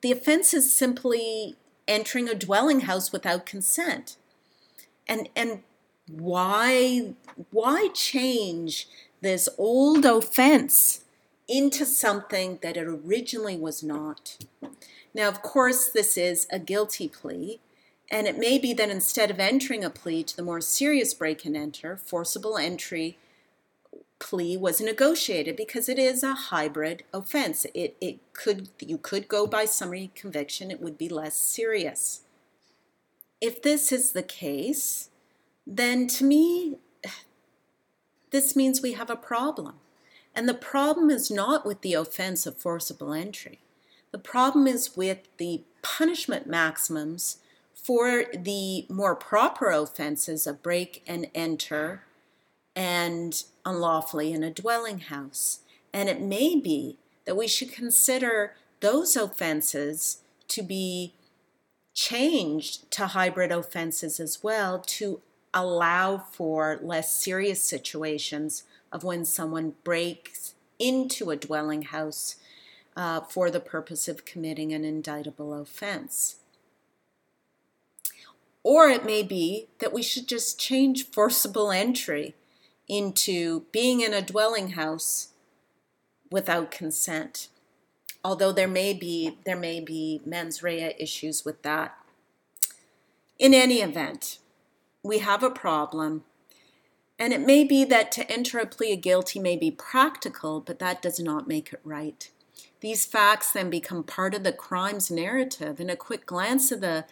the 0.00 0.12
offense 0.12 0.54
is 0.54 0.74
simply 0.74 1.56
entering 1.86 2.28
a 2.28 2.34
dwelling 2.34 2.80
house 2.80 3.12
without 3.12 3.44
consent. 3.44 4.16
And 5.06 5.28
and 5.36 5.62
why 6.08 7.14
why 7.50 7.88
change 7.88 8.88
this 9.20 9.48
old 9.58 10.04
offense 10.04 11.04
into 11.46 11.84
something 11.84 12.58
that 12.62 12.76
it 12.76 12.86
originally 12.86 13.56
was 13.56 13.82
not? 13.82 14.38
Now, 15.12 15.28
of 15.28 15.42
course, 15.42 15.88
this 15.88 16.16
is 16.16 16.46
a 16.50 16.58
guilty 16.58 17.08
plea, 17.08 17.60
and 18.10 18.26
it 18.26 18.38
may 18.38 18.58
be 18.58 18.72
that 18.72 18.90
instead 18.90 19.30
of 19.30 19.38
entering 19.38 19.84
a 19.84 19.90
plea 19.90 20.24
to 20.24 20.36
the 20.36 20.42
more 20.42 20.60
serious 20.60 21.14
break 21.14 21.44
and 21.44 21.56
enter, 21.56 21.96
forcible 21.96 22.58
entry 22.58 23.18
plea 24.18 24.56
was 24.56 24.80
negotiated 24.80 25.56
because 25.56 25.88
it 25.88 25.98
is 25.98 26.22
a 26.22 26.34
hybrid 26.34 27.04
offense. 27.12 27.66
It, 27.72 27.96
it 28.00 28.18
could 28.32 28.68
you 28.80 28.98
could 28.98 29.28
go 29.28 29.46
by 29.46 29.64
summary 29.64 30.10
conviction, 30.14 30.70
it 30.70 30.80
would 30.80 30.98
be 30.98 31.08
less 31.08 31.36
serious. 31.36 32.22
If 33.40 33.62
this 33.62 33.90
is 33.92 34.12
the 34.12 34.22
case, 34.22 35.08
then 35.66 36.06
to 36.08 36.24
me, 36.24 36.76
this 38.30 38.54
means 38.54 38.82
we 38.82 38.92
have 38.92 39.10
a 39.10 39.16
problem. 39.16 39.76
And 40.34 40.48
the 40.48 40.54
problem 40.54 41.10
is 41.10 41.30
not 41.30 41.64
with 41.64 41.80
the 41.80 41.94
offense 41.94 42.46
of 42.46 42.56
forcible 42.56 43.12
entry. 43.12 43.60
The 44.12 44.18
problem 44.18 44.66
is 44.66 44.96
with 44.96 45.18
the 45.38 45.62
punishment 45.82 46.46
maximums 46.46 47.38
for 47.82 48.24
the 48.36 48.86
more 48.88 49.14
proper 49.14 49.70
offenses 49.70 50.46
of 50.46 50.62
break 50.62 51.02
and 51.06 51.28
enter 51.34 52.04
and 52.76 53.44
unlawfully 53.64 54.32
in 54.32 54.42
a 54.42 54.50
dwelling 54.50 55.00
house. 55.00 55.60
And 55.92 56.08
it 56.08 56.20
may 56.20 56.56
be 56.56 56.98
that 57.24 57.36
we 57.36 57.48
should 57.48 57.72
consider 57.72 58.54
those 58.80 59.16
offenses 59.16 60.18
to 60.48 60.62
be 60.62 61.14
changed 61.94 62.90
to 62.90 63.08
hybrid 63.08 63.50
offenses 63.50 64.20
as 64.20 64.42
well 64.42 64.78
to 64.78 65.20
allow 65.52 66.18
for 66.18 66.78
less 66.82 67.12
serious 67.12 67.62
situations 67.62 68.64
of 68.92 69.04
when 69.04 69.24
someone 69.24 69.74
breaks 69.84 70.54
into 70.78 71.30
a 71.30 71.36
dwelling 71.36 71.82
house 71.82 72.36
uh, 72.96 73.20
for 73.20 73.50
the 73.50 73.60
purpose 73.60 74.08
of 74.08 74.24
committing 74.24 74.72
an 74.72 74.84
indictable 74.84 75.54
offense. 75.54 76.36
Or 78.62 78.88
it 78.88 79.04
may 79.04 79.22
be 79.22 79.68
that 79.78 79.92
we 79.92 80.02
should 80.02 80.28
just 80.28 80.60
change 80.60 81.06
forcible 81.06 81.70
entry 81.70 82.34
into 82.88 83.64
being 83.72 84.00
in 84.00 84.12
a 84.12 84.22
dwelling 84.22 84.70
house 84.70 85.28
without 86.30 86.70
consent. 86.70 87.48
Although 88.22 88.52
there 88.52 88.68
may 88.68 88.92
be 88.92 89.38
there 89.44 89.56
may 89.56 89.80
be 89.80 90.20
mens 90.26 90.62
rea 90.62 90.94
issues 90.98 91.44
with 91.44 91.62
that. 91.62 91.96
In 93.38 93.54
any 93.54 93.76
event, 93.76 94.38
we 95.02 95.18
have 95.20 95.42
a 95.42 95.50
problem. 95.50 96.24
And 97.18 97.32
it 97.32 97.40
may 97.40 97.64
be 97.64 97.84
that 97.84 98.12
to 98.12 98.30
enter 98.30 98.58
a 98.58 98.66
plea 98.66 98.94
of 98.94 99.02
guilty 99.02 99.38
may 99.38 99.56
be 99.56 99.70
practical, 99.70 100.60
but 100.60 100.78
that 100.78 101.02
does 101.02 101.20
not 101.20 101.48
make 101.48 101.72
it 101.72 101.80
right. 101.84 102.30
These 102.80 103.04
facts 103.04 103.52
then 103.52 103.68
become 103.68 104.02
part 104.02 104.34
of 104.34 104.42
the 104.42 104.52
crime's 104.52 105.10
narrative, 105.10 105.80
and 105.80 105.90
a 105.90 105.96
quick 105.96 106.24
glance 106.24 106.72
of 106.72 106.80
the 106.80 107.04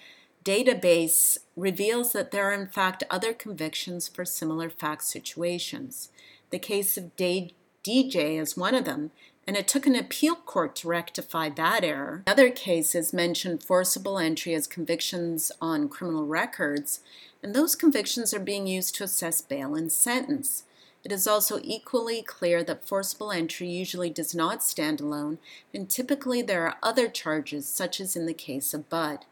database 0.44 1.38
reveals 1.56 2.12
that 2.12 2.30
there 2.30 2.50
are, 2.50 2.52
in 2.52 2.68
fact, 2.68 3.04
other 3.10 3.32
convictions 3.32 4.08
for 4.08 4.24
similar 4.24 4.70
fact 4.70 5.04
situations. 5.04 6.10
The 6.50 6.58
case 6.58 6.96
of 6.96 7.16
DJ 7.16 8.40
is 8.40 8.56
one 8.56 8.74
of 8.74 8.84
them, 8.84 9.10
and 9.46 9.56
it 9.56 9.66
took 9.66 9.86
an 9.86 9.94
appeal 9.94 10.34
court 10.34 10.76
to 10.76 10.88
rectify 10.88 11.48
that 11.48 11.82
error. 11.82 12.22
Other 12.26 12.50
cases 12.50 13.12
mention 13.12 13.58
forcible 13.58 14.18
entry 14.18 14.54
as 14.54 14.66
convictions 14.66 15.50
on 15.60 15.88
criminal 15.88 16.26
records, 16.26 17.00
and 17.42 17.54
those 17.54 17.74
convictions 17.74 18.34
are 18.34 18.40
being 18.40 18.66
used 18.66 18.94
to 18.96 19.04
assess 19.04 19.40
bail 19.40 19.74
and 19.74 19.90
sentence. 19.90 20.64
It 21.04 21.12
is 21.12 21.26
also 21.26 21.60
equally 21.62 22.22
clear 22.22 22.62
that 22.64 22.86
forcible 22.86 23.32
entry 23.32 23.68
usually 23.68 24.10
does 24.10 24.34
not 24.34 24.62
stand 24.62 25.00
alone, 25.00 25.38
and 25.72 25.88
typically 25.88 26.42
there 26.42 26.66
are 26.66 26.76
other 26.82 27.08
charges, 27.08 27.66
such 27.66 28.00
as 28.00 28.16
in 28.16 28.26
the 28.26 28.34
case 28.34 28.74
of 28.74 28.90
Budd. 28.90 29.24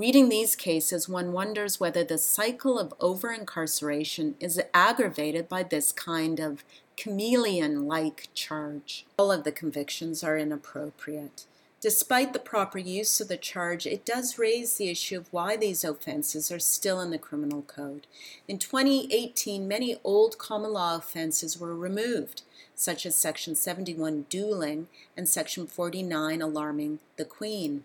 Reading 0.00 0.30
these 0.30 0.56
cases, 0.56 1.10
one 1.10 1.30
wonders 1.30 1.78
whether 1.78 2.02
the 2.02 2.16
cycle 2.16 2.78
of 2.78 2.94
over 3.00 3.30
incarceration 3.30 4.34
is 4.40 4.58
aggravated 4.72 5.46
by 5.46 5.62
this 5.62 5.92
kind 5.92 6.40
of 6.40 6.64
chameleon 6.96 7.86
like 7.86 8.30
charge. 8.32 9.04
All 9.18 9.30
of 9.30 9.44
the 9.44 9.52
convictions 9.52 10.24
are 10.24 10.38
inappropriate. 10.38 11.44
Despite 11.82 12.32
the 12.32 12.38
proper 12.38 12.78
use 12.78 13.20
of 13.20 13.28
the 13.28 13.36
charge, 13.36 13.86
it 13.86 14.06
does 14.06 14.38
raise 14.38 14.78
the 14.78 14.88
issue 14.88 15.18
of 15.18 15.30
why 15.34 15.58
these 15.58 15.84
offenses 15.84 16.50
are 16.50 16.58
still 16.58 16.98
in 16.98 17.10
the 17.10 17.18
criminal 17.18 17.60
code. 17.60 18.06
In 18.48 18.56
2018, 18.56 19.68
many 19.68 19.96
old 20.02 20.38
common 20.38 20.72
law 20.72 20.96
offenses 20.96 21.60
were 21.60 21.76
removed, 21.76 22.40
such 22.74 23.04
as 23.04 23.16
Section 23.16 23.54
71 23.54 24.24
dueling 24.30 24.88
and 25.14 25.28
Section 25.28 25.66
49 25.66 26.40
alarming 26.40 27.00
the 27.18 27.26
Queen. 27.26 27.84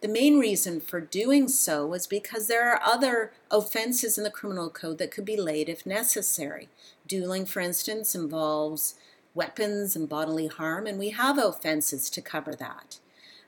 The 0.00 0.08
main 0.08 0.38
reason 0.38 0.80
for 0.80 1.00
doing 1.00 1.48
so 1.48 1.84
was 1.84 2.06
because 2.06 2.46
there 2.46 2.70
are 2.70 2.80
other 2.84 3.32
offenses 3.50 4.16
in 4.16 4.22
the 4.22 4.30
criminal 4.30 4.70
code 4.70 4.98
that 4.98 5.10
could 5.10 5.24
be 5.24 5.36
laid 5.36 5.68
if 5.68 5.84
necessary. 5.84 6.68
Dueling, 7.08 7.46
for 7.46 7.60
instance, 7.60 8.14
involves 8.14 8.94
weapons 9.34 9.96
and 9.96 10.08
bodily 10.08 10.46
harm, 10.46 10.86
and 10.86 10.98
we 10.98 11.10
have 11.10 11.36
offenses 11.36 12.08
to 12.10 12.22
cover 12.22 12.54
that, 12.54 12.98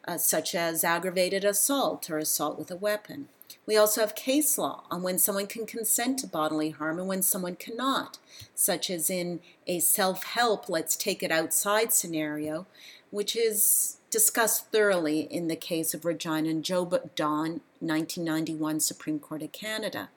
uh, 0.08 0.18
such 0.18 0.54
as 0.54 0.82
aggravated 0.82 1.44
assault 1.44 2.10
or 2.10 2.18
assault 2.18 2.58
with 2.58 2.70
a 2.70 2.76
weapon. 2.76 3.28
We 3.64 3.76
also 3.76 4.00
have 4.00 4.16
case 4.16 4.58
law 4.58 4.82
on 4.90 5.02
when 5.02 5.18
someone 5.18 5.46
can 5.46 5.66
consent 5.66 6.18
to 6.20 6.26
bodily 6.26 6.70
harm 6.70 6.98
and 6.98 7.06
when 7.06 7.22
someone 7.22 7.54
cannot, 7.54 8.18
such 8.56 8.90
as 8.90 9.08
in 9.08 9.38
a 9.68 9.78
self 9.78 10.24
help, 10.24 10.68
let's 10.68 10.96
take 10.96 11.22
it 11.22 11.30
outside 11.30 11.92
scenario, 11.92 12.66
which 13.10 13.36
is 13.36 13.98
discussed 14.10 14.70
thoroughly 14.70 15.20
in 15.20 15.48
the 15.48 15.56
case 15.56 15.94
of 15.94 16.04
Regina 16.04 16.48
and 16.48 16.64
Joe 16.64 16.84
Dawn, 17.14 17.60
1991 17.78 18.80
Supreme 18.80 19.18
Court 19.18 19.42
of 19.42 19.52
Canada. 19.52 20.10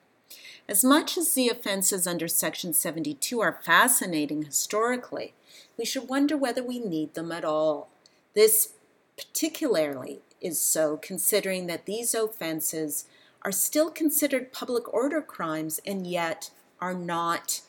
As 0.68 0.84
much 0.84 1.16
as 1.16 1.34
the 1.34 1.48
offenses 1.48 2.06
under 2.06 2.26
Section 2.26 2.72
72 2.72 3.40
are 3.40 3.60
fascinating 3.62 4.44
historically, 4.44 5.34
we 5.76 5.84
should 5.84 6.08
wonder 6.08 6.36
whether 6.36 6.62
we 6.62 6.78
need 6.78 7.14
them 7.14 7.30
at 7.30 7.44
all. 7.44 7.88
This 8.34 8.72
particularly 9.16 10.20
is 10.40 10.60
so 10.60 10.96
considering 10.96 11.66
that 11.66 11.86
these 11.86 12.14
offenses 12.14 13.06
are 13.42 13.52
still 13.52 13.90
considered 13.90 14.52
public 14.52 14.92
order 14.92 15.20
crimes 15.20 15.80
and 15.86 16.06
yet 16.06 16.50
are 16.80 16.94
not 16.94 17.60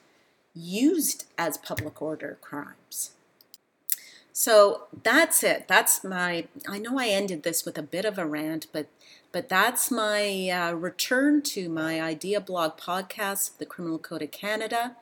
used 0.54 1.26
as 1.38 1.58
public 1.58 2.02
order 2.02 2.38
crimes. 2.42 2.85
So 4.38 4.88
that's 5.04 5.44
it. 5.44 5.70
That's 5.70 6.04
my. 6.04 6.48
I 6.68 6.78
know 6.78 7.00
I 7.00 7.08
ended 7.08 7.44
this 7.44 7.64
with 7.64 7.78
a 7.78 7.82
bit 7.82 8.04
of 8.04 8.18
a 8.18 8.26
rant, 8.26 8.68
but 8.74 8.88
but 9.32 9.48
that's 9.48 9.90
my 9.90 10.50
uh, 10.50 10.74
return 10.74 11.42
to 11.44 11.70
my 11.70 12.02
idea 12.02 12.42
blog 12.42 12.76
podcast, 12.76 13.58
the 13.60 13.66
Criminal 13.66 13.98
Code 13.98 14.24
of 14.24 14.32
Canada. 14.32 14.98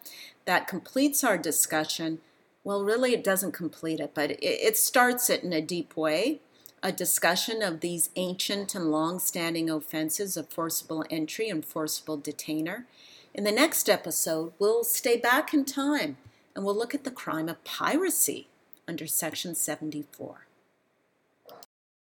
That 0.46 0.68
completes 0.68 1.24
our 1.24 1.40
discussion. 1.40 2.20
Well, 2.64 2.84
really, 2.84 3.16
it 3.16 3.24
doesn't 3.24 3.54
complete 3.54 4.00
it, 4.00 4.12
but 4.14 4.30
it, 4.30 4.44
it 4.44 4.78
starts 4.78 5.32
it 5.32 5.44
in 5.44 5.52
a 5.52 5.62
deep 5.62 5.98
way. 5.98 6.40
A 6.84 6.92
discussion 6.92 7.64
of 7.64 7.80
these 7.80 8.12
ancient 8.16 8.76
and 8.76 8.92
long-standing 8.92 9.68
offenses 9.68 10.38
of 10.38 10.50
forcible 10.50 11.06
entry 11.10 11.50
and 11.50 11.66
forcible 11.66 12.18
detainer. 12.18 12.86
In 13.34 13.46
the 13.46 13.52
next 13.52 13.90
episode, 13.90 14.54
we'll 14.60 14.84
stay 14.84 15.18
back 15.18 15.56
in 15.56 15.66
time 15.66 16.18
and 16.56 16.64
we'll 16.64 16.78
look 16.78 16.94
at 16.94 17.04
the 17.04 17.10
crime 17.10 17.50
of 17.50 17.64
piracy 17.64 18.48
under 18.88 19.08
Section 19.08 19.56
74. 19.56 20.48